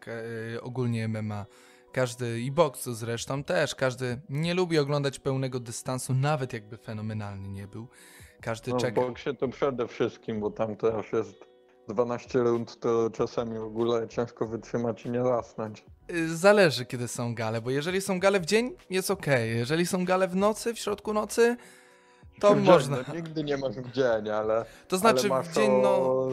[0.54, 1.46] e, ogólnie MMA.
[1.92, 7.66] Każdy i boksu zresztą też, każdy nie lubi oglądać pełnego dystansu, nawet jakby fenomenalny nie
[7.66, 7.88] był.
[8.40, 9.00] Każdy no, czeka.
[9.00, 11.44] W boksie to przede wszystkim, bo tam też jest
[11.88, 15.84] 12 rund, to czasami w ogóle ciężko wytrzymać i nie zasnąć.
[16.10, 19.26] Y, zależy, kiedy są gale, bo jeżeli są gale w dzień, jest ok.
[19.54, 21.56] Jeżeli są gale w nocy, w środku nocy,
[22.40, 22.96] to można.
[23.08, 24.64] no, nigdy nie masz w dzień, ale.
[24.88, 26.28] To znaczy ale w dzień, no.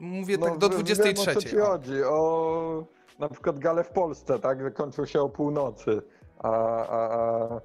[0.00, 1.02] Mówię no, tak do 23.
[1.04, 2.84] Wiem, o co ci chodzi, o
[3.18, 6.02] na przykład gale w Polsce, tak, że kończą się o północy,
[6.38, 7.60] a, a, a,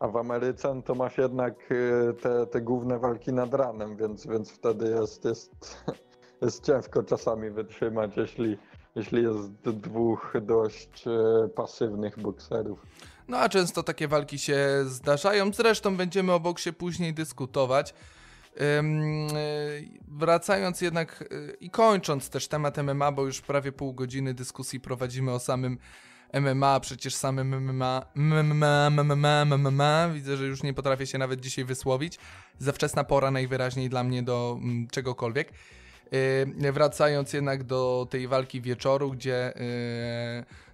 [0.00, 4.26] a w Ameryce no to masz jednak y, te, te główne walki nad ranem, więc,
[4.26, 5.84] więc wtedy jest, jest,
[6.42, 8.58] jest ciężko czasami wytrzymać, jeśli,
[8.94, 12.86] jeśli jest dwóch dość y, pasywnych bokserów.
[13.28, 17.94] No a często takie walki się zdarzają, zresztą będziemy o boksie później dyskutować.
[18.60, 18.82] E,
[20.08, 25.32] wracając jednak e, i kończąc też temat MMA, bo już prawie pół godziny dyskusji prowadzimy
[25.32, 25.78] o samym
[26.32, 31.64] MMA, przecież samym MMA, MMA, MMA, MMA, widzę, że już nie potrafię się nawet dzisiaj
[31.64, 32.18] wysłowić.
[32.58, 34.58] Za wczesna pora najwyraźniej dla mnie do
[34.90, 35.52] czegokolwiek.
[36.62, 39.52] E, wracając jednak do tej walki wieczoru, gdzie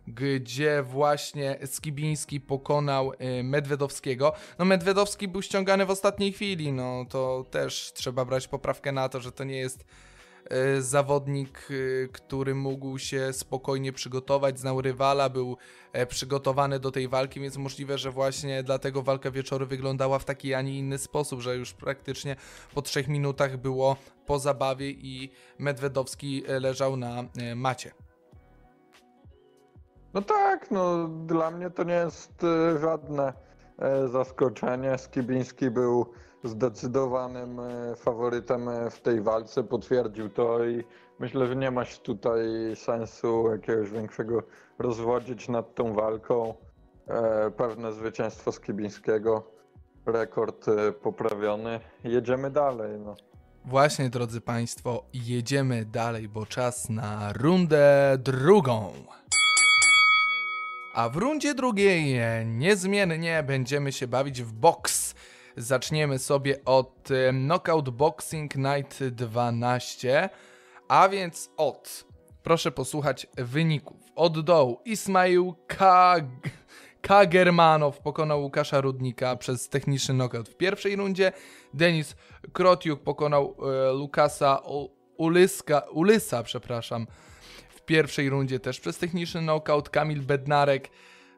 [0.07, 4.33] gdzie właśnie Skibiński pokonał y, Medwedowskiego.
[4.59, 9.21] No Medwedowski był ściągany w ostatniej chwili, no to też trzeba brać poprawkę na to,
[9.21, 9.85] że to nie jest
[10.51, 15.57] e, zawodnik, e, który mógł się spokojnie przygotować, znał rywala, był
[15.93, 20.55] e, przygotowany do tej walki, więc możliwe, że właśnie dlatego walka wieczoru wyglądała w taki,
[20.55, 22.37] a nie inny sposób, że już praktycznie
[22.75, 28.04] po trzech minutach było po zabawie i Medwedowski e, leżał na e, macie.
[30.15, 33.33] No tak, no dla mnie to nie jest e, żadne
[33.79, 34.99] e, zaskoczenie.
[34.99, 36.07] Skibiński był
[36.45, 40.85] zdecydowanym e, faworytem w tej walce, potwierdził to i
[41.19, 44.43] myślę, że nie ma się tutaj sensu jakiegoś większego
[44.79, 46.55] rozwodzić nad tą walką.
[47.57, 49.51] Pewne zwycięstwo Skibińskiego,
[50.07, 50.67] rekord
[51.03, 51.81] poprawiony.
[52.05, 53.01] Jedziemy dalej.
[53.01, 53.15] No.
[53.65, 58.93] Właśnie, drodzy Państwo, jedziemy dalej, bo czas na rundę drugą.
[60.95, 65.15] A w rundzie drugiej niezmiennie będziemy się bawić w boks.
[65.57, 70.29] Zaczniemy sobie od e, Knockout Boxing Night 12,
[70.89, 72.05] a więc od,
[72.43, 73.97] proszę posłuchać wyników.
[74.17, 76.25] Od dołu Ismail Kag...
[77.01, 81.33] Kagermanow pokonał Łukasza Rudnika przez techniczny knockout w pierwszej rundzie.
[81.75, 82.17] Denis
[82.53, 84.63] Krotiuk pokonał e, Lukasa
[85.17, 87.07] Ulyska, Ulysa, przepraszam,
[87.87, 89.89] pierwszej rundzie też przez techniczny knockout.
[89.89, 90.91] Kamil Bednarek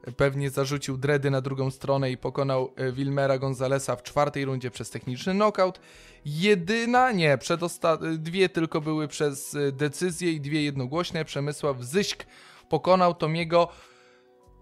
[0.05, 4.71] e, pewnie zarzucił dredy na drugą stronę i pokonał e, Wilmera Gonzalesa w czwartej rundzie
[4.71, 5.81] przez techniczny knockout.
[6.25, 11.25] Jedyna, nie, przedosta- dwie tylko były przez e, decyzję i dwie jednogłośne.
[11.25, 12.27] Przemysław Zyśk
[12.69, 13.69] pokonał Tomiego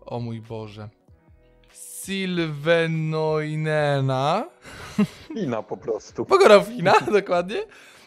[0.07, 0.89] o mój Boże.
[1.73, 4.49] Silvenoinena.
[5.37, 6.25] Ina po prostu.
[6.25, 7.63] Pokonał Fina, dokładnie.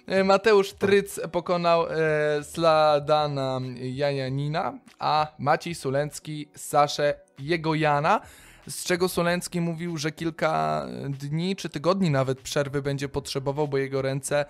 [0.07, 8.21] E, Mateusz Tryc pokonał e, Sladana Jajanina, a Maciej Sulencki Saszę Jegojana,
[8.67, 14.01] z czego Sulencki mówił, że kilka dni czy tygodni nawet przerwy będzie potrzebował, bo jego
[14.01, 14.45] ręce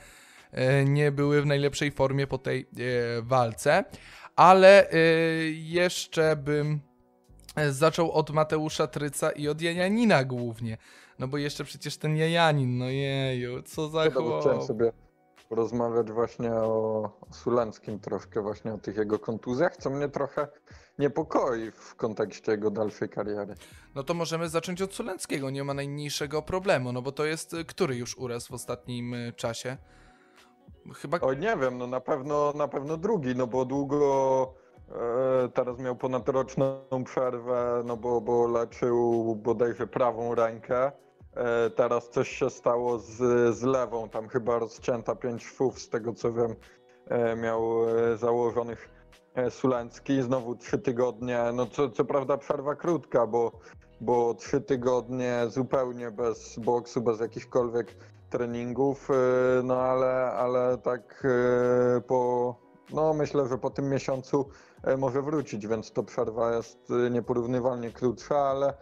[0.52, 2.68] e, nie były w najlepszej formie po tej
[3.22, 3.84] walce.
[4.36, 4.90] Ale
[5.52, 6.80] jeszcze bym
[7.70, 10.78] zaczął od Mateusza Tryca i od Jajanina głównie.
[11.20, 14.64] No bo jeszcze przecież ten Jajanin, no jeju, co za chłop.
[14.68, 14.92] sobie
[15.50, 20.48] porozmawiać właśnie o, o troszkę, właśnie o tych jego kontuzjach, co mnie trochę
[21.00, 23.56] niepokoi w kontekście jego dalszej kariery.
[23.96, 27.66] No to możemy zacząć od Sulenckiego, nie ma najmniejszego problemu, no bo to jest y,
[27.66, 29.78] który już uraz w ostatnim y, czasie?
[30.96, 34.54] Chyba O nie wiem, no na pewno, na pewno drugi, no bo długo
[34.90, 40.92] e, teraz miał ponadroczną przerwę, no bo, bo leczył bodajże prawą rękę.
[41.38, 43.16] E, teraz coś się stało z,
[43.58, 46.56] z lewą, tam chyba rozcięta pięć szwów, z tego co wiem,
[47.08, 48.90] e, miał e, założonych
[49.50, 50.22] Sulencki.
[50.22, 53.52] Znowu trzy tygodnie, no co, co prawda przerwa krótka, bo,
[54.02, 57.96] bo trzy tygodnie zupełnie bez boksu, bez jakichkolwiek
[58.30, 59.10] treningów,
[59.64, 61.28] no ale, ale tak
[62.08, 62.56] po,
[62.94, 64.50] no myślę, że po tym miesiącu
[64.98, 68.74] może wrócić, więc to przerwa jest y, nieporównywalnie krótsza, ale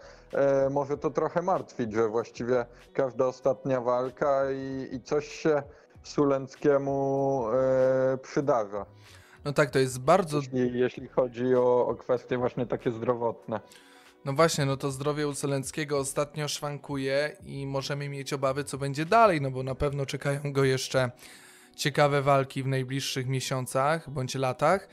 [0.68, 5.64] y, może to trochę martwić, że właściwie każda ostatnia walka i, i coś się
[6.04, 7.46] Sulenckiemu
[8.22, 8.86] przydarza,
[9.46, 10.38] No tak, to jest bardzo.
[10.38, 13.60] jeśli, jeśli chodzi o, o kwestie właśnie takie zdrowotne.
[14.26, 19.06] No właśnie, no to zdrowie u Celenskiego ostatnio szwankuje i możemy mieć obawy, co będzie
[19.06, 21.12] dalej, no bo na pewno czekają go jeszcze
[21.76, 24.88] ciekawe walki w najbliższych miesiącach bądź latach.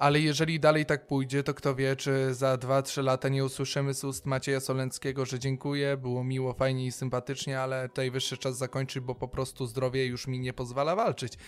[0.00, 4.04] Ale jeżeli dalej tak pójdzie, to kto wie, czy za 2-3 lata nie usłyszymy z
[4.04, 9.14] ust Macieja Solenckiego, że dziękuję, było miło, fajnie i sympatycznie, ale najwyższy czas zakończyć, bo
[9.14, 11.38] po prostu zdrowie już mi nie pozwala walczyć.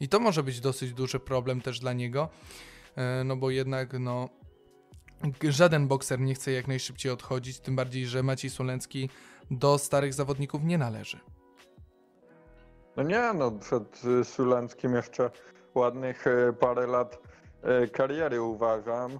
[0.00, 2.28] I to może być dosyć duży problem też dla niego,
[2.96, 4.28] e, no bo jednak, no,
[5.42, 9.10] żaden bokser nie chce jak najszybciej odchodzić, tym bardziej, że Maciej Solencki
[9.50, 11.20] do starych zawodników nie należy.
[12.96, 15.30] No nie, no przed y, Sulenckim jeszcze
[15.74, 17.27] ładnych y, parę lat
[17.92, 19.12] kariery uważam.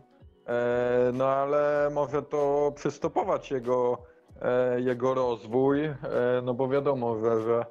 [0.47, 3.99] E, No ale może to przystopować jego,
[4.43, 5.97] e, jego rozwój, e,
[6.43, 7.67] no bo wiadomo, że, że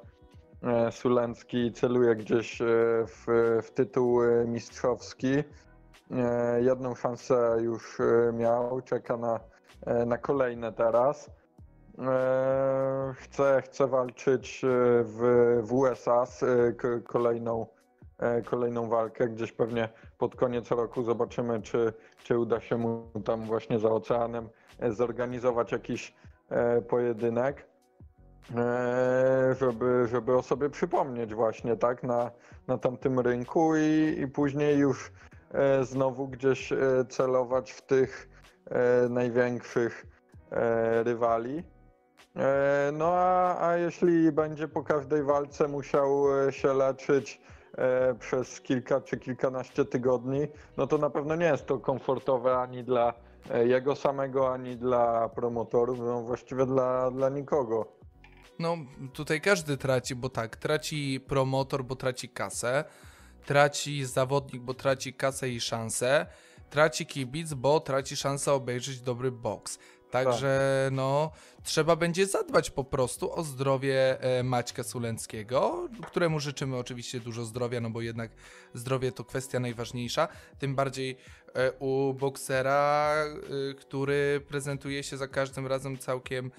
[0.62, 2.64] e, Sulencki celuje gdzieś e,
[3.06, 3.24] w,
[3.62, 5.32] w tytuł e, mistrzowski.
[6.10, 9.40] E, Jedną szansę już e, miał, czeka na,
[9.86, 11.30] e, na kolejne teraz.
[11.98, 14.68] E, Chcę, chcę walczyć e,
[15.04, 15.20] w,
[15.62, 16.46] w USA z e,
[17.04, 17.66] kolejną, e,
[18.44, 19.28] kolejną walkę.
[19.28, 21.92] Gdzieś pewnie pod koniec roku zobaczymy, czy,
[22.24, 26.14] czy uda się mu tam właśnie za oceanem e, zorganizować jakiś
[26.50, 27.66] e, pojedynek,
[28.56, 32.30] e, żeby, żeby o sobie przypomnieć właśnie tak na,
[32.66, 35.12] na tamtym rynku i, i później już
[35.52, 36.76] e, znowu gdzieś e,
[37.08, 38.28] celować w tych
[38.70, 40.06] e, największych
[40.50, 41.62] e, rywali.
[42.36, 47.57] E, No a, a jeśli będzie po każdej walce musiał e, się leczyć e,
[48.20, 50.40] przez kilka czy kilkanaście tygodni,
[50.76, 53.14] no to na pewno nie jest to komfortowe ani dla
[53.50, 57.98] e, jego samego, ani dla promotorów, no właściwie dla, dla nikogo.
[58.58, 58.76] No,
[59.12, 62.84] tutaj każdy traci, bo tak, traci promotor, bo traci kasę,
[63.46, 66.26] traci zawodnik, bo traci kasę i szansę,
[66.70, 69.78] traci kibic, bo traci szansę obejrzeć dobry boks.
[70.10, 71.30] Także no,
[71.62, 77.80] trzeba będzie zadbać po prostu o zdrowie e, Maćka Sulenckiego, któremu życzymy oczywiście dużo zdrowia,
[77.80, 78.30] no bo jednak
[78.74, 80.28] zdrowie to kwestia najważniejsza.
[80.58, 81.16] Tym bardziej
[81.54, 83.14] e, u boksera,
[83.70, 86.50] e, który prezentuje się za każdym razem całkiem,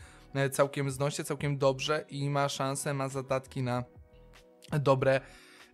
[0.52, 3.84] całkiem znośnie, całkiem dobrze i ma szansę, ma zadatki na
[4.72, 5.22] dobre,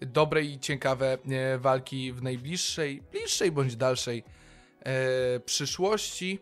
[0.02, 1.18] dobre i ciekawe
[1.58, 4.24] walki w najbliższej, bliższej bądź dalszej
[5.46, 6.40] przyszłości.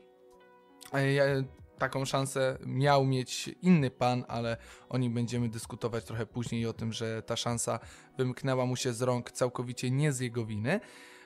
[1.78, 4.58] Taką szansę miał mieć inny pan, ale
[4.90, 7.80] o nim będziemy dyskutować trochę później o tym, że ta szansa
[8.18, 10.80] wymknęła mu się z rąk całkowicie nie z jego winy.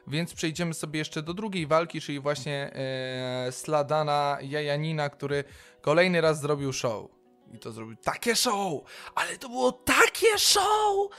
[0.07, 5.43] Więc przejdziemy sobie jeszcze do drugiej walki, czyli właśnie e, Sladana Jajanina, który
[5.81, 7.09] kolejny raz zrobił show.
[7.53, 8.81] I to zrobił takie show,
[9.15, 11.09] ale to było takie show!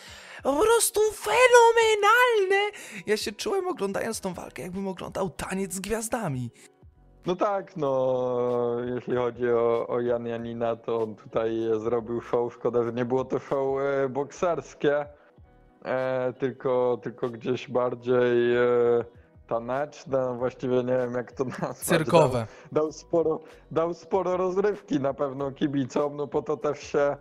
[0.43, 2.79] Po prostu fenomenalne!
[3.07, 6.51] Ja się czułem oglądając tą walkę, jakbym oglądał taniec z gwiazdami.
[7.27, 12.55] No tak, no jeśli chodzi o, o Jan Janina, to on tutaj zrobił show.
[12.55, 15.07] Szkoda, że nie było to show e, bokserskie,
[15.85, 18.61] e, tylko, tylko gdzieś bardziej e,
[19.49, 21.77] taneczne, właściwie nie wiem jak to nazwać.
[21.77, 22.47] Cyrkowe.
[22.73, 23.41] Dał, dał, sporo,
[23.71, 27.17] dał sporo rozrywki na pewno kibicom, no po to też się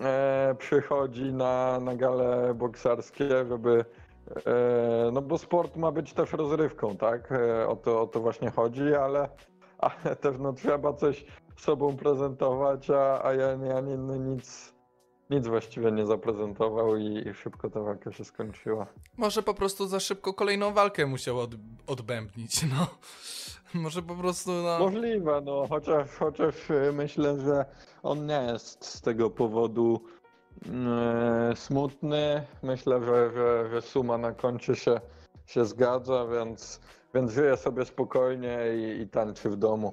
[0.00, 3.84] e, przychodzi na, na gale bokserskie, żeby
[5.12, 7.32] No bo sport ma być też rozrywką, tak?
[7.32, 9.28] E, O to, o to właśnie chodzi, ale,
[9.78, 11.24] ale też no, trzeba coś
[11.56, 14.74] sobą prezentować, a, a Jan Janin no, nic,
[15.30, 18.86] nic właściwie nie zaprezentował i, i szybko ta walka się skończyła.
[19.16, 21.50] Może po prostu za szybko kolejną walkę musiał od,
[21.86, 22.86] odbębnić, no.
[23.82, 24.78] Może po prostu, no...
[24.78, 27.64] Możliwe, no chociaż, chociaż e, myślę, że
[28.02, 30.21] on nie jest z tego powodu e,
[31.54, 32.46] smutny.
[32.62, 35.00] Myślę, że, że, że suma na koncie się,
[35.46, 36.80] się zgadza, więc,
[37.14, 39.92] więc żyje sobie spokojnie i, i tańczy w domu.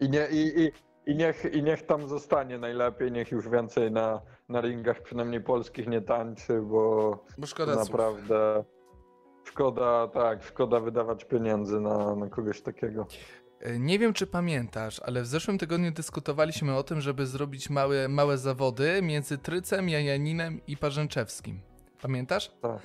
[0.00, 0.72] I, nie, i, i,
[1.12, 5.86] i, niech, I niech tam zostanie najlepiej, niech już więcej na, na ringach, przynajmniej polskich,
[5.88, 7.88] nie tańczy, bo Bo szkoda słów.
[7.88, 8.64] naprawdę
[9.44, 13.06] szkoda, tak, szkoda wydawać pieniędzy na, na kogoś takiego.
[13.60, 18.08] E, Nie wiem, czy pamiętasz, ale w zeszłym tygodniu dyskutowaliśmy o tym, żeby zrobić małe,
[18.08, 21.60] małe zawody między Trycem, Jajaninem i Parzęczewskim.
[22.02, 22.50] Pamiętasz?
[22.62, 22.78] Tak.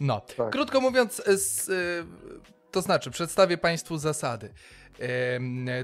[0.00, 0.50] No, Tak.
[0.50, 1.72] krótko mówiąc, s, e,
[2.70, 4.50] to znaczy, przedstawię Państwu zasady.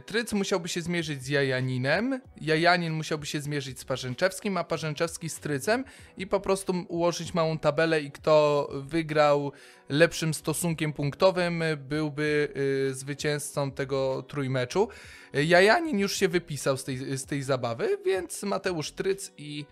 [0.06, 5.40] Tryc musiałby się zmierzyć z Jajaninem, Jajanin musiałby się zmierzyć z Parzęczewskim, a Parzęczewski z
[5.40, 5.84] Trycem
[6.16, 9.52] i po prostu ułożyć małą tabelę i kto wygrał
[9.88, 12.48] lepszym stosunkiem punktowym byłby
[12.90, 14.88] y, zwycięzcą tego trójmeczu.
[15.32, 19.64] Jajanin już się wypisał z tej, z tej zabawy, więc Mateusz Tryc i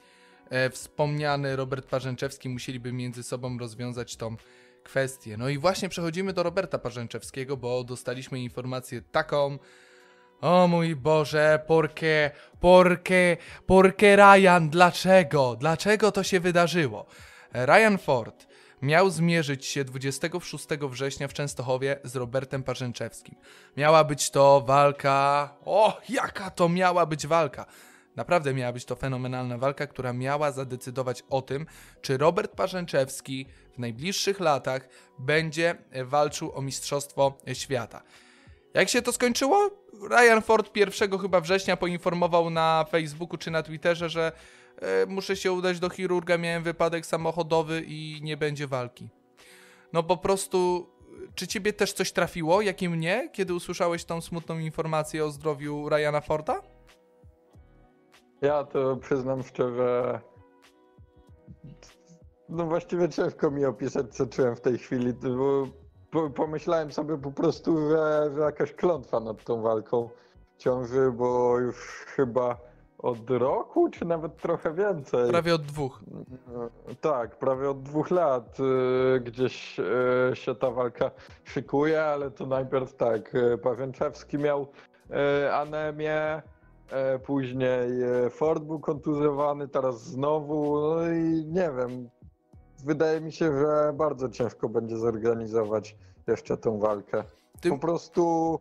[0.51, 4.37] e, wspomniany Robert Parzęczewski musieliby między sobą rozwiązać tą
[4.83, 5.37] kwestię.
[5.37, 9.59] No i właśnie przechodzimy do Roberta Parzęczewskiego, bo dostaliśmy informację taką.
[10.41, 12.31] O mój Boże, porke,
[12.61, 15.57] porke, porke Ryan, dlaczego?
[15.57, 17.07] Dlaczego to się wydarzyło?
[17.55, 18.47] Ryan Ford
[18.83, 23.35] miał zmierzyć się 26 września w Częstochowie z Robertem Parzęczewskim.
[23.77, 25.55] Miała być to walka.
[25.65, 27.67] O, jaka to miała być walka!
[28.17, 31.67] Naprawdę miała być to fenomenalna walka, która miała zadecydować o tym,
[32.03, 38.03] czy Robert Parzęczewski w najbliższych latach będzie e, walczył o Mistrzostwo Świata.
[38.75, 39.71] Jak się to skończyło?
[40.11, 44.33] Ryan Ford 1 chyba września poinformował na Facebooku czy na Twitterze, że
[44.77, 49.09] e, muszę się udać do chirurga, miałem wypadek samochodowy i nie będzie walki.
[49.93, 50.91] No po prostu,
[51.35, 55.89] czy ciebie też coś trafiło, jak i mnie, kiedy usłyszałeś tą smutną informację o zdrowiu
[55.89, 56.63] Ryana Forda?
[58.43, 60.21] Ja to przyznam szczerze.
[62.55, 65.67] No właściwie ciężko mi opisać, co czułem w tej chwili, bo
[66.11, 70.09] po- pomyślałem sobie po prostu, że, że jakaś klątwa nad tą walką
[70.59, 72.57] ciąży, bo już chyba
[72.99, 75.31] od roku, czy nawet trochę więcej.
[75.31, 76.01] Prawie od dwóch.
[77.01, 78.59] Tak, prawie od dwóch lat
[79.17, 79.85] e, gdzieś e,
[80.37, 81.11] się ta walka
[81.45, 84.67] szykuje, ale to najpierw tak, e, Parzęczewski miał
[85.53, 86.43] anemię,
[87.27, 87.89] później
[88.31, 92.09] Ford był kontuzjowany, teraz znowu, no i nie wiem,
[92.83, 97.25] wydaje mi się, że bardzo ciężko będzie zorganizować jeszcze tą walkę.
[97.61, 98.61] Ty- Po prostu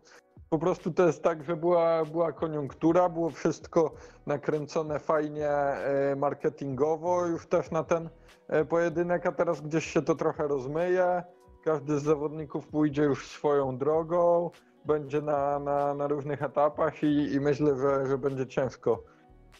[0.50, 3.90] Po prostu to jest tak, że była, była koniunktura, było wszystko
[4.26, 8.08] nakręcone fajnie e, marketingowo już też na ten
[8.48, 11.22] e, pojedynek, a teraz gdzieś się to trochę rozmyje.
[11.64, 14.50] Każdy z zawodników pójdzie już swoją drogą,
[14.84, 19.02] będzie na, na, na różnych etapach i, i myślę, że, że będzie ciężko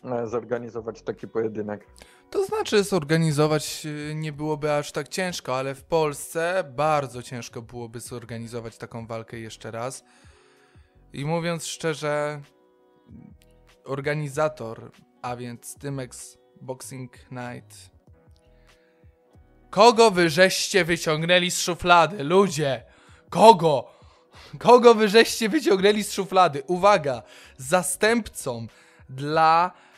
[0.04, 1.86] e, zorganizować taki pojedynek.
[2.32, 8.00] To znaczy, zorganizować y, nie byłoby aż tak ciężko, ale w Polsce bardzo ciężko byłoby
[8.00, 10.04] zorganizować taką walkę jeszcze raz.
[11.12, 12.40] I mówiąc szczerze,
[13.84, 17.90] organizator, a więc Tymex Boxing Night.
[19.70, 22.24] Kogo wy żeście wyciągnęli z szuflady?
[22.24, 22.84] Ludzie!
[23.30, 23.90] Kogo?
[24.58, 26.62] Kogo wy żeście wyciągnęli z szuflady?
[26.66, 27.22] Uwaga!
[27.56, 28.66] Zastępcą
[29.08, 29.91] dla e,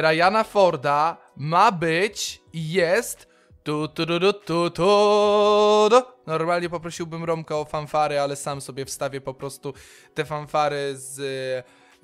[0.00, 3.28] Ryana Forda ma być i jest
[3.62, 6.02] tu, tu, tu, tu, tu, tu.
[6.26, 9.74] Normalnie poprosiłbym Romka o fanfary, ale sam sobie wstawię po prostu
[10.14, 11.20] te fanfary z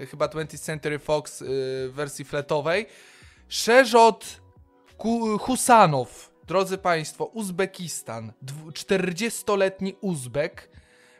[0.00, 1.44] e, chyba 20th Century Fox e,
[1.88, 2.86] w wersji fletowej.
[3.48, 4.40] Szerzot
[4.96, 10.70] Ku- Husanow, drodzy Państwo, Uzbekistan, dwu- 40-letni Uzbek,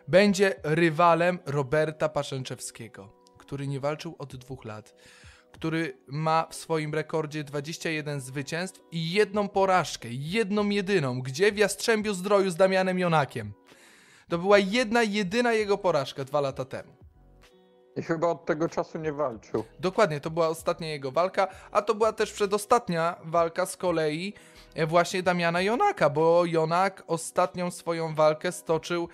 [0.08, 4.94] będzie rywalem Roberta Paszęczewskiego, który nie walczył od dwóch lat,
[5.56, 12.14] który ma w swoim rekordzie 21 zwycięstw i jedną porażkę, jedną jedyną, gdzie w Jastrzębiu
[12.14, 13.52] Zdroju z Damianem Jonakiem.
[14.28, 16.92] To była jedna, jedyna jego porażka dwa lata temu.
[17.96, 19.64] I chyba od tego czasu nie walczył.
[19.80, 24.34] Dokładnie, to była ostatnia jego walka, a to była też przedostatnia walka z kolei
[24.74, 29.08] e, właśnie Damiana Jonaka, bo Jonak ostatnią swoją walkę stoczył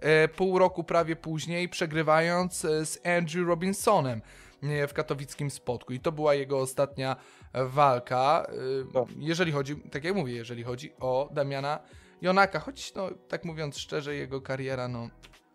[0.00, 4.22] e, pół roku prawie później, przegrywając e, z Andrew Robinsonem
[4.62, 5.92] w katowickim spotku.
[5.92, 7.16] I to była jego ostatnia
[7.54, 8.46] walka,
[8.92, 9.04] Tak.
[9.18, 11.78] jeżeli chodzi, tak jak mówię, jeżeli chodzi o Damiana
[12.22, 15.08] Jonaka, choć no, tak mówiąc szczerze, jego kariera no,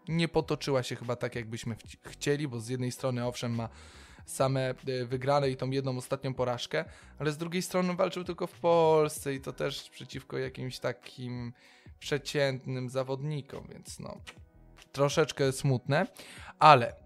[0.08, 3.70] nie potoczyła się chyba tak, jakbyśmy chcieli, bo z jednej strony owszem ma
[4.26, 6.86] same e, wygrane i tą jedną ostatnią porażkę,
[7.20, 11.54] ale z drugiej strony walczył tylko w Polsce i to też przeciwko jakimś takim
[12.00, 14.18] przeciętnym zawodnikom, więc no
[14.92, 16.08] troszeczkę smutne,
[16.60, 17.01] ale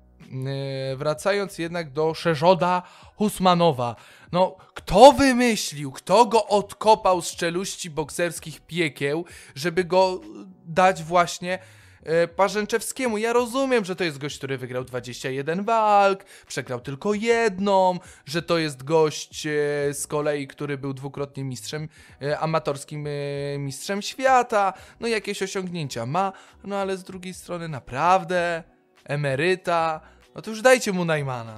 [0.96, 2.84] wracając jednak do Szerzoda
[3.16, 3.96] Husmanowa,
[4.32, 10.22] no kto wymyślił, kto go odkopał z czeluści bokserskich piekieł, żeby go
[10.66, 11.60] dać właśnie
[12.04, 13.18] e, Parzęczewskiemu.
[13.18, 18.58] Ja rozumiem, że to jest gość, który wygrał 21 walk, przegrał tylko jedną, że to
[18.58, 19.50] jest gość e,
[19.94, 21.90] z kolei, który był dwukrotnie mistrzem,
[22.22, 23.12] e, amatorskim e,
[23.58, 28.64] mistrzem świata, no jakieś osiągnięcia ma, no ale z drugiej strony naprawdę
[29.06, 30.02] emeryta,
[30.36, 31.58] no to już dajcie mu Najmana.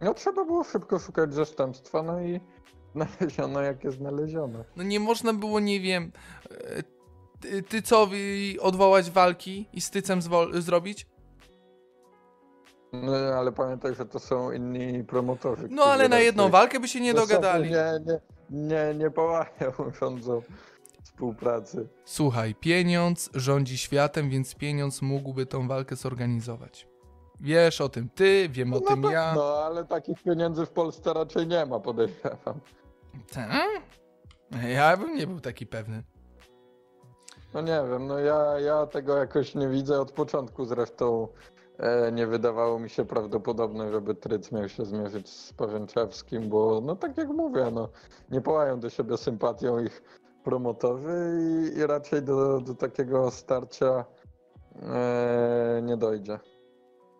[0.00, 2.40] No trzeba było szybko szukać zastępstwa, no i
[2.94, 4.64] znaleziono jakie znaleziono.
[4.76, 6.12] No nie można było, nie wiem,
[6.50, 6.82] e,
[7.40, 10.20] ty, Tycowi odwołać walki i z Tycem
[10.52, 11.06] zrobić?
[12.92, 15.68] No ale pamiętaj, że to są inni promotorzy.
[15.70, 17.70] No ale na jedną walkę by się nie dogadali.
[17.70, 18.20] Nie, nie,
[18.50, 20.42] nie, nie połapią, rządzą
[21.04, 21.88] współpracy.
[22.04, 26.88] Słuchaj, pieniądz rządzi światem, więc pieniądz mógłby tą walkę zorganizować.
[27.40, 29.32] Wiesz o tym ty, wiem o no tym tak, ja.
[29.36, 32.60] No ale takich pieniędzy w Polsce raczej nie ma, podejrzewam.
[33.32, 33.48] Ta?
[34.68, 36.02] Ja bym nie był taki pewny.
[37.54, 41.28] No nie wiem, no ja, ja tego jakoś nie widzę od początku zresztą.
[41.78, 46.96] E, nie wydawało mi się prawdopodobne, żeby Tryc miał się zmierzyć z Parzęczewskim, bo no
[46.96, 47.88] tak jak mówię, no
[48.30, 50.02] nie połają do siebie sympatią ich
[50.44, 54.04] promotorzy i, i raczej do, do takiego starcia
[54.82, 56.38] e, nie dojdzie.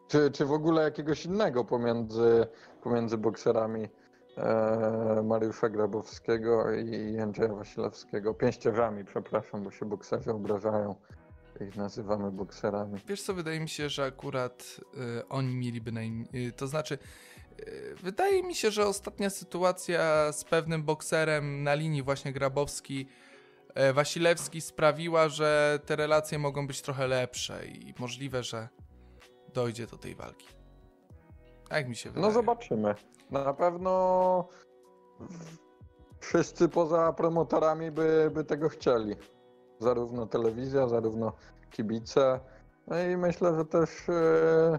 [0.09, 2.47] Czy, czy w ogóle jakiegoś innego pomiędzy,
[2.83, 3.89] pomiędzy bokserami
[4.37, 8.35] e, Mariusza Grabowskiego i Andrzeja Wasilewskiego?
[8.35, 10.95] Pięściarzami, przepraszam, bo się bokserzy obrażają.
[11.61, 13.01] Ich nazywamy bokserami.
[13.07, 14.81] Wiesz co, wydaje mi się, że akurat
[15.19, 16.47] y, oni mieliby najmniej.
[16.49, 16.99] Y, to znaczy,
[18.03, 23.09] wydaje mi się, że ostatnia sytuacja z pewnym bokserem na linii, właśnie Grabowski,
[23.91, 28.69] y, Wasilewski, sprawiła, że te relacje mogą być trochę lepsze i możliwe, że
[29.55, 30.49] dojdzie do tej walki.
[31.71, 32.27] Jak mi się wydaje.
[32.27, 32.95] No zobaczymy.
[33.31, 34.49] Na pewno
[36.21, 39.17] wszyscy poza promotorami by, by tego chcieli.
[39.79, 41.33] Zarówno telewizja, zarówno
[41.71, 42.41] kibice.
[42.87, 44.79] No i myślę, że też e,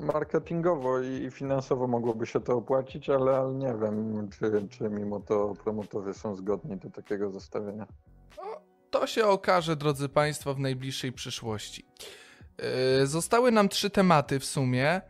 [0.00, 5.54] marketingowo i, finansowo mogłoby się to opłacić, ale, ale nie wiem, czy, czy mimo to
[5.64, 7.86] promotorzy są zgodni do takiego zestawienia.
[8.90, 11.86] To się okaże, drodzy Państwo, w najbliższej przyszłości.
[12.98, 15.00] Yy, Zostały nam trzy tematy w sumie,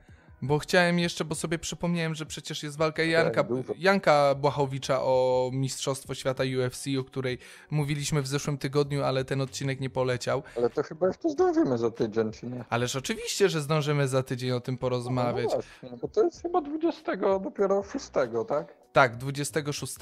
[0.47, 3.45] Bo chciałem jeszcze, bo sobie przypomniałem, że przecież jest walka Janka.
[3.79, 7.39] Janka Błachowicza o Mistrzostwo Świata UFC, o której
[7.71, 10.43] mówiliśmy w zeszłym tygodniu, ale ten odcinek nie poleciał.
[10.57, 12.65] Ale to chyba jeszcze zdążymy za tydzień, czy nie?
[12.71, 15.45] Ależ oczywiście, że zdążymy za tydzień o tym porozmawiać.
[15.51, 18.11] No właśnie, bo to jest chyba 20 dopiero 6,
[18.49, 18.75] tak?
[18.93, 19.95] Tak, 26.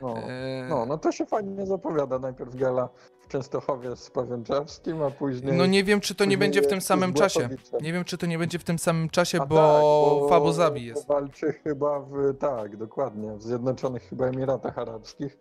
[0.00, 0.16] No.
[0.18, 2.18] e, No, no to się fajnie zapowiada.
[2.18, 2.88] Najpierw gala
[3.30, 5.56] Częstochowie z Pawęczewskim, a później...
[5.56, 7.48] No nie wiem, czy to nie będzie w tym samym czasie.
[7.80, 10.52] Nie wiem, czy to nie będzie w tym samym czasie, bo, tak, bo w Abu
[10.52, 11.08] Zabi jest.
[11.08, 15.38] Walczy chyba w, tak, dokładnie, w Zjednoczonych chyba Emiratach Arabskich,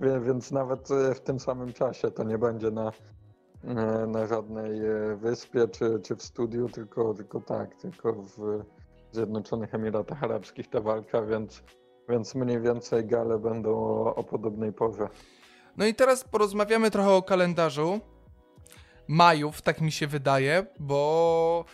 [0.00, 2.92] więc nawet e, w tym samym czasie to nie będzie na,
[3.64, 8.62] e, na żadnej e, wyspie czy, czy w studiu, tylko, tylko tak, tylko w
[9.12, 11.62] Zjednoczonych Emiratach Arabskich ta walka, więc,
[12.08, 15.08] więc mniej więcej gale będą o, o podobnej porze.
[15.76, 18.00] No i teraz porozmawiamy trochę o kalendarzu
[19.08, 21.64] majów, tak mi się wydaje, bo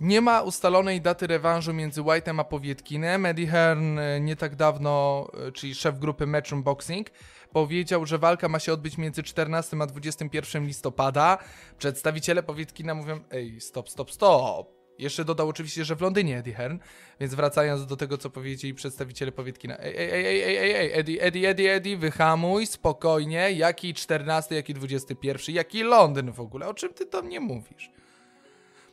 [0.00, 3.26] nie ma ustalonej daty rewanżu między White'em a Powietkinem.
[3.26, 7.10] Eddie Hearn e, nie tak dawno, e, czyli szef grupy Matchroom Boxing,
[7.52, 11.38] powiedział, że walka ma się odbyć między 14 a 21 listopada.
[11.78, 14.79] Przedstawiciele Powietkina mówią, ej, stop, stop, stop.
[15.00, 16.78] Jeszcze dodał oczywiście, że w Londynie Eddie Hearn,
[17.20, 19.78] więc wracając do tego, co powiedzieli przedstawiciele Powietkina.
[19.78, 24.74] Ej, ej, ej, ej, ej, ej, Eddie, Eddie, Eddie, Eddie, wyhamuj, spokojnie, jaki 14, jaki
[24.74, 27.90] 21, jaki Londyn w ogóle, o czym ty do mnie mówisz?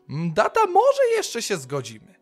[0.10, 2.16] Mm, Data może jeszcze się zgodzimy,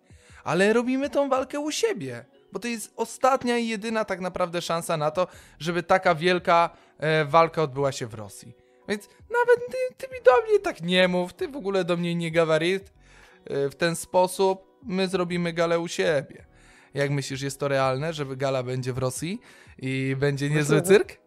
[0.44, 4.98] ale robimy tą walkę u siebie, bo to jest ostatnia i jedyna tak naprawdę szansa
[4.98, 5.28] na to,
[5.60, 8.54] żeby taka wielka e, walka odbyła się w Rosji.
[8.90, 12.16] Więc nawet ty, ty mi do mnie tak nie mów, ty w ogóle do mnie
[12.16, 13.05] nie gawaryt e,
[13.50, 16.46] w ten sposób, my zrobimy galę u siebie.
[16.94, 19.40] Jak myślisz, jest to realne, żeby gala będzie w Rosji
[19.78, 21.18] i będzie niezły Myślę, że- cyrk?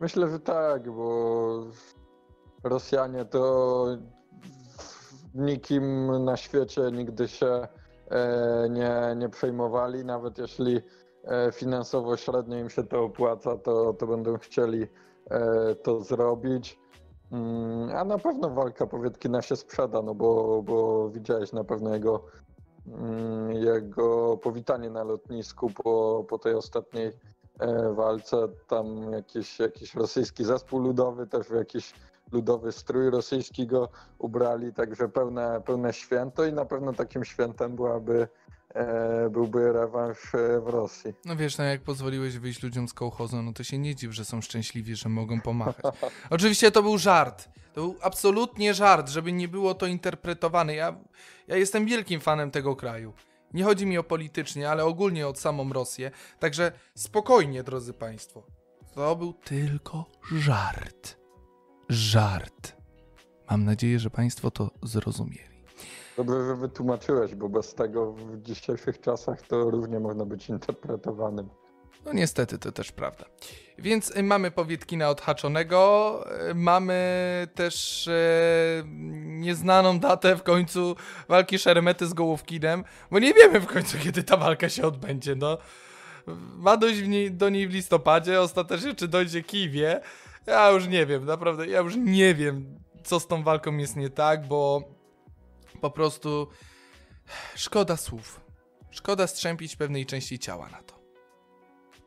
[0.00, 1.66] Myślę, że tak, bo
[2.64, 3.86] Rosjanie to
[5.34, 7.68] nikim na świecie nigdy się
[8.10, 10.80] e, nie, nie przejmowali, nawet jeśli
[11.24, 14.86] e, finansowo średnio im się to opłaca, to, to będą chcieli
[15.30, 16.78] e, to zrobić.
[17.32, 22.24] Mm, A na pewno walka Powietkina się sprzeda, no bo, bo widziałeś na pewno jego,
[22.86, 27.12] mm, jego powitanie na lotnisku po, po tej ostatniej
[27.58, 28.36] e, walce.
[28.66, 31.94] Tam jakiś, jakiś rosyjski zespół ludowy, też w jakiś
[32.32, 38.28] ludowy strój rosyjski go ubrali, także pełne, pełne święto i na pewno takim świętem byłaby,
[39.30, 41.12] byłby rewanż e, w Rosji.
[41.24, 44.24] No wiesz, no jak pozwoliłeś wyjść ludziom z kołchozu, no to się nie dziw, że
[44.24, 45.94] są szczęśliwi, że mogą pomachać.
[46.30, 47.48] Oczywiście to był żart.
[47.72, 50.74] To był absolutnie żart, żeby nie było to interpretowane.
[50.74, 50.96] Ja,
[51.48, 53.12] ja jestem wielkim fanem tego kraju.
[53.54, 56.10] Nie chodzi mi o politycznie, ale ogólnie o samą Rosję.
[56.38, 58.46] Także spokojnie, drodzy Państwo.
[58.94, 61.16] To był tylko żart.
[61.88, 62.76] Żart.
[63.50, 65.49] Mam nadzieję, że Państwo to zrozumieli.
[66.24, 71.48] Dobrze, że wytłumaczyłeś, bo bez tego w dzisiejszych czasach to równie można być interpretowanym.
[72.04, 73.24] No niestety, to też prawda.
[73.78, 76.98] Więc y, mamy Powietkina odhaczonego, y, mamy
[77.54, 78.82] też e,
[79.24, 80.96] nieznaną datę w końcu
[81.28, 85.58] walki Szeremety z Gołówkinem, bo nie wiemy w końcu, kiedy ta walka się odbędzie, no.
[86.56, 90.00] Ma dojść niej, do niej w listopadzie, ostatecznie czy dojdzie kij wie.
[90.46, 94.10] Ja już nie wiem, naprawdę, ja już nie wiem, co z tą walką jest nie
[94.10, 94.82] tak, bo
[95.80, 96.46] po prostu
[97.54, 98.40] szkoda słów.
[98.90, 100.94] Szkoda strzępić pewnej części ciała na to.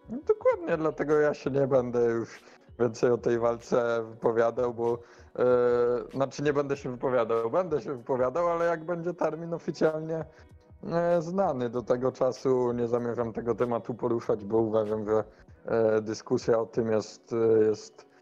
[0.09, 2.39] No, dokładnie, dlatego ja się nie będę już
[2.79, 4.99] więcej o tej walce wypowiadał, bo
[5.39, 5.45] e,
[6.13, 10.25] znaczy nie będę się wypowiadał, będę się wypowiadał, ale jak będzie termin oficjalnie
[10.83, 15.23] e, znany do tego czasu, nie zamierzam tego tematu poruszać, bo uważam, że
[15.65, 17.35] e, dyskusja o tym jest,
[17.69, 18.12] jest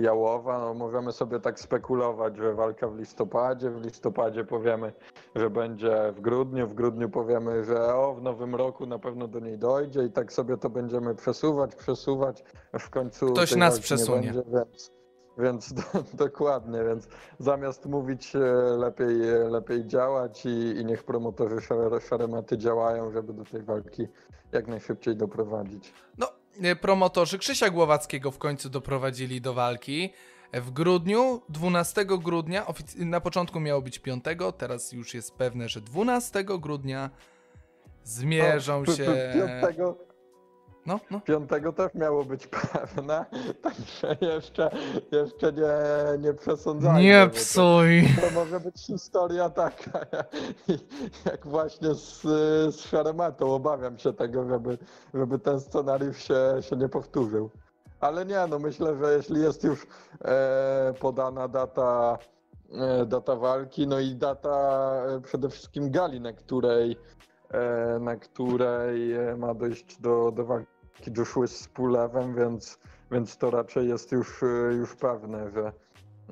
[0.00, 0.58] jałowa.
[0.58, 4.92] No, możemy sobie tak spekulować, że walka w listopadzie, w listopadzie powiemy,
[5.34, 9.40] że będzie w grudniu, w grudniu powiemy, że o, w nowym roku na pewno do
[9.40, 12.44] niej dojdzie i tak sobie to będziemy przesuwać, przesuwać,
[12.78, 14.26] w końcu Ktoś nas przesunie.
[14.26, 14.90] Nie będzie, więc,
[15.38, 15.82] więc do,
[16.14, 17.08] dokładnie, więc
[17.38, 18.38] zamiast mówić e,
[18.78, 24.08] lepiej, e, lepiej działać i, i niech promotorzy szare- szarematy działają, żeby do tej walki
[24.52, 25.92] jak najszybciej doprowadzić.
[26.18, 26.41] No, e,
[26.80, 30.12] promotorzy Krzysia Głowackiego w końcu doprowadzili do walki.
[30.52, 34.24] W grudniu, 12 grudnia, na początku miało być 5,
[34.58, 37.10] teraz już jest pewne, że 12 grudnia
[38.04, 39.04] zmierzą O, się.
[39.04, 39.96] p- Piątego,
[40.86, 41.20] No, no.
[41.20, 43.26] Piątego też miało być pewne,
[43.62, 44.70] także jeszcze,
[45.12, 45.72] jeszcze nie,
[46.18, 47.02] nie przesądzajmy.
[47.02, 48.08] Nie bo to- psuj.
[48.20, 50.00] To może być historia taka,
[51.30, 52.22] jak właśnie z,
[52.74, 53.54] z Szaramatą.
[53.54, 54.78] Obawiam się tego, żeby,
[55.14, 57.50] żeby ten scenariusz się, się nie powtórzył.
[58.00, 59.86] Ale nie, no myślę, że jeśli jest już
[60.24, 62.18] e, podana data
[62.72, 66.96] e, data walki, no i data e, przede wszystkim gali, na której,
[67.50, 70.71] e, na której e, ma dojść do, do walki
[71.16, 72.78] Joshua z Pulewem, więc,
[73.10, 75.72] więc to raczej jest już, e, już pewne, że,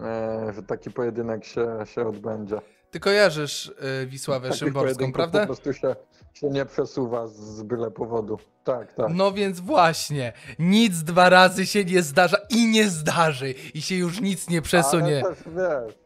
[0.04, 2.60] e, że taki pojedynek się, się odbędzie.
[2.90, 3.66] Ty kojarzysz
[4.02, 5.40] y, Wisławę Takich Szymborską, prawda?
[5.40, 5.96] Po prostu się,
[6.34, 8.38] się nie przesuwa z, z byle powodu.
[8.64, 9.06] Tak, tak.
[9.14, 14.20] No więc właśnie, nic dwa razy się nie zdarza i nie zdarzy i się już
[14.20, 15.22] nic nie przesunie.
[15.24, 15.98] Ale też wiesz,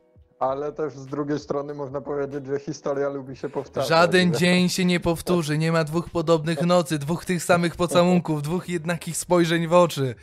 [0.51, 3.89] ale też z drugiej strony można powiedzieć, że historia lubi się powtarzać.
[3.89, 8.69] Żaden dzień się nie powtórzy, nie ma dwóch podobnych nocy, dwóch tych samych pocałunków, dwóch
[8.69, 10.15] jednakich spojrzeń w oczy.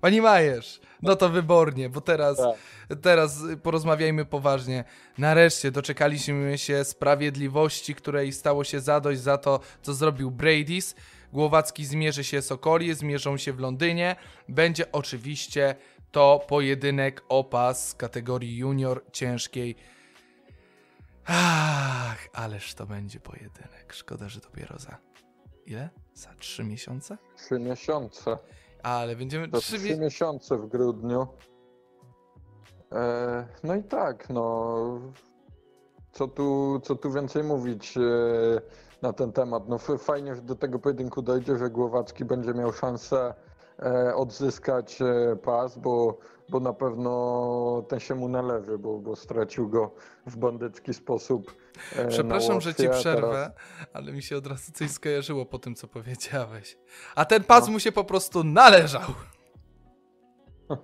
[0.00, 2.56] Pani Majesz, no to wybornie, bo teraz, Tak.
[3.02, 4.84] teraz porozmawiajmy poważnie.
[5.18, 10.94] Nareszcie doczekaliśmy się sprawiedliwości, której stało się zadość za to, co zrobił Brady's.
[11.32, 14.16] Głowacki zmierzy się z Okoli, zmierzą się w Londynie.
[14.48, 15.74] Będzie oczywiście
[16.12, 19.76] to pojedynek o pas z kategorii junior ciężkiej.
[21.26, 23.92] Ach, ależ to będzie pojedynek.
[23.92, 24.98] Szkoda, że dopiero za
[25.66, 25.88] ile?
[26.14, 27.18] Za trzy miesiące?
[27.36, 28.38] Trzy miesiące.
[28.82, 31.26] Ale będziemy To trzy trzy mi- miesiące w grudniu.
[32.92, 34.76] E, no i tak, no.
[36.12, 38.00] Co tu, co tu więcej mówić e,
[39.02, 39.68] na ten temat?
[39.68, 43.34] No fajnie, że do tego pojedynku dojdzie, że Głowacki będzie miał szansę
[44.14, 46.18] odzyskać e, pas, bo,
[46.48, 49.90] bo na pewno ten się mu należy, bo, bo stracił go
[50.26, 51.54] w bandycki sposób.
[51.96, 53.52] e, Przepraszam, że ci przerwę, teraz-
[53.92, 56.78] ale mi się od razu coś skojarzyło po tym, co powiedziałeś.
[57.14, 57.72] A ten pas No.
[57.72, 59.02] mu się po prostu należał.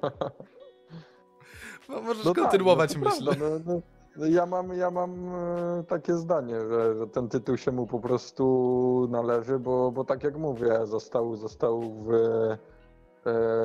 [1.89, 3.25] No, możesz No tak, kontynuować no to myśl.
[3.25, 3.81] prawda, no, no,
[4.17, 9.09] no ja mam, ja mam e, takie zdanie, że, ten tytuł się mu po prostu
[9.11, 12.59] należy, bo, bo tak jak mówię, został, został, w, e,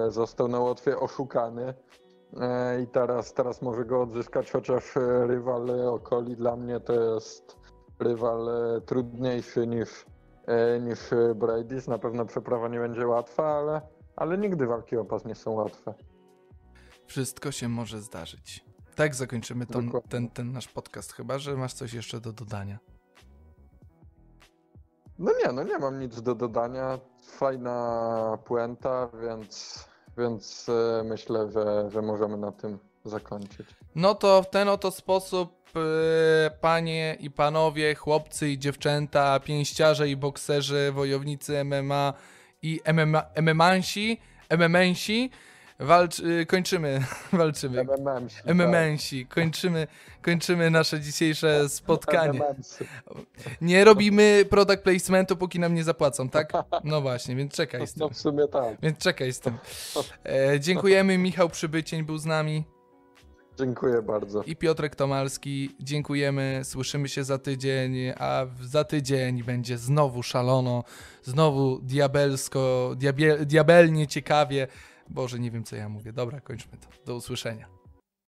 [0.10, 1.74] został na Łotwie oszukany
[2.40, 7.58] e, i teraz, teraz może go odzyskać, chociaż e, rywal Okoli dla mnie to jest
[8.00, 10.06] rywal e, trudniejszy niż,
[10.46, 11.00] e, niż
[11.36, 11.88] Brady's.
[11.88, 13.82] Na pewno przeprawa nie będzie łatwa, ale,
[14.16, 15.94] ale nigdy walki o pas nie są łatwe.
[17.06, 18.66] Wszystko się może zdarzyć.
[18.96, 20.02] Tak zakończymy Dokładnie.
[20.10, 22.80] ten, ten nasz podcast, chyba że masz coś jeszcze do dodania.
[25.20, 27.00] No nie, no nie mam nic do dodania.
[27.24, 29.86] Fajna puenta, więc,
[30.18, 33.68] więc e, myślę, że, że możemy na tym zakończyć.
[33.96, 40.16] No to w ten oto sposób, e, panie i panowie, chłopcy i dziewczęta, pięściarze i
[40.16, 42.14] bokserzy, wojownicy MMA
[42.62, 44.18] i MMA, MMA-si,
[44.50, 45.30] MMA-si,
[45.80, 47.00] walcz, e, kończymy,
[47.34, 47.82] walczymy.
[47.84, 48.28] MMM.
[48.46, 49.88] MMN-si, kończymy,
[50.22, 52.42] kończymy nasze dzisiejsze spotkanie.
[53.62, 56.54] Nie robimy product placementu, póki nam nie zapłacą, tak?
[56.84, 58.00] No właśnie, więc czekaj z tym.
[58.00, 58.78] No w sumie tak.
[58.82, 59.58] Więc czekaj z tym.
[60.26, 62.64] E, dziękujemy, Michał Przybycień był z nami
[63.58, 64.44] Dziękuję bardzo.
[64.44, 65.76] i Piotrek Tomalski.
[65.80, 70.84] Dziękujemy, słyszymy się za tydzień, a za tydzień będzie znowu szalono,
[71.24, 74.68] znowu diabelsko, diabie, diabelnie ciekawie.
[75.14, 76.14] Boże, nie wiem co ja mówię.
[76.14, 76.88] Dobra, kończmy to.
[77.06, 77.73] Do usłyszenia.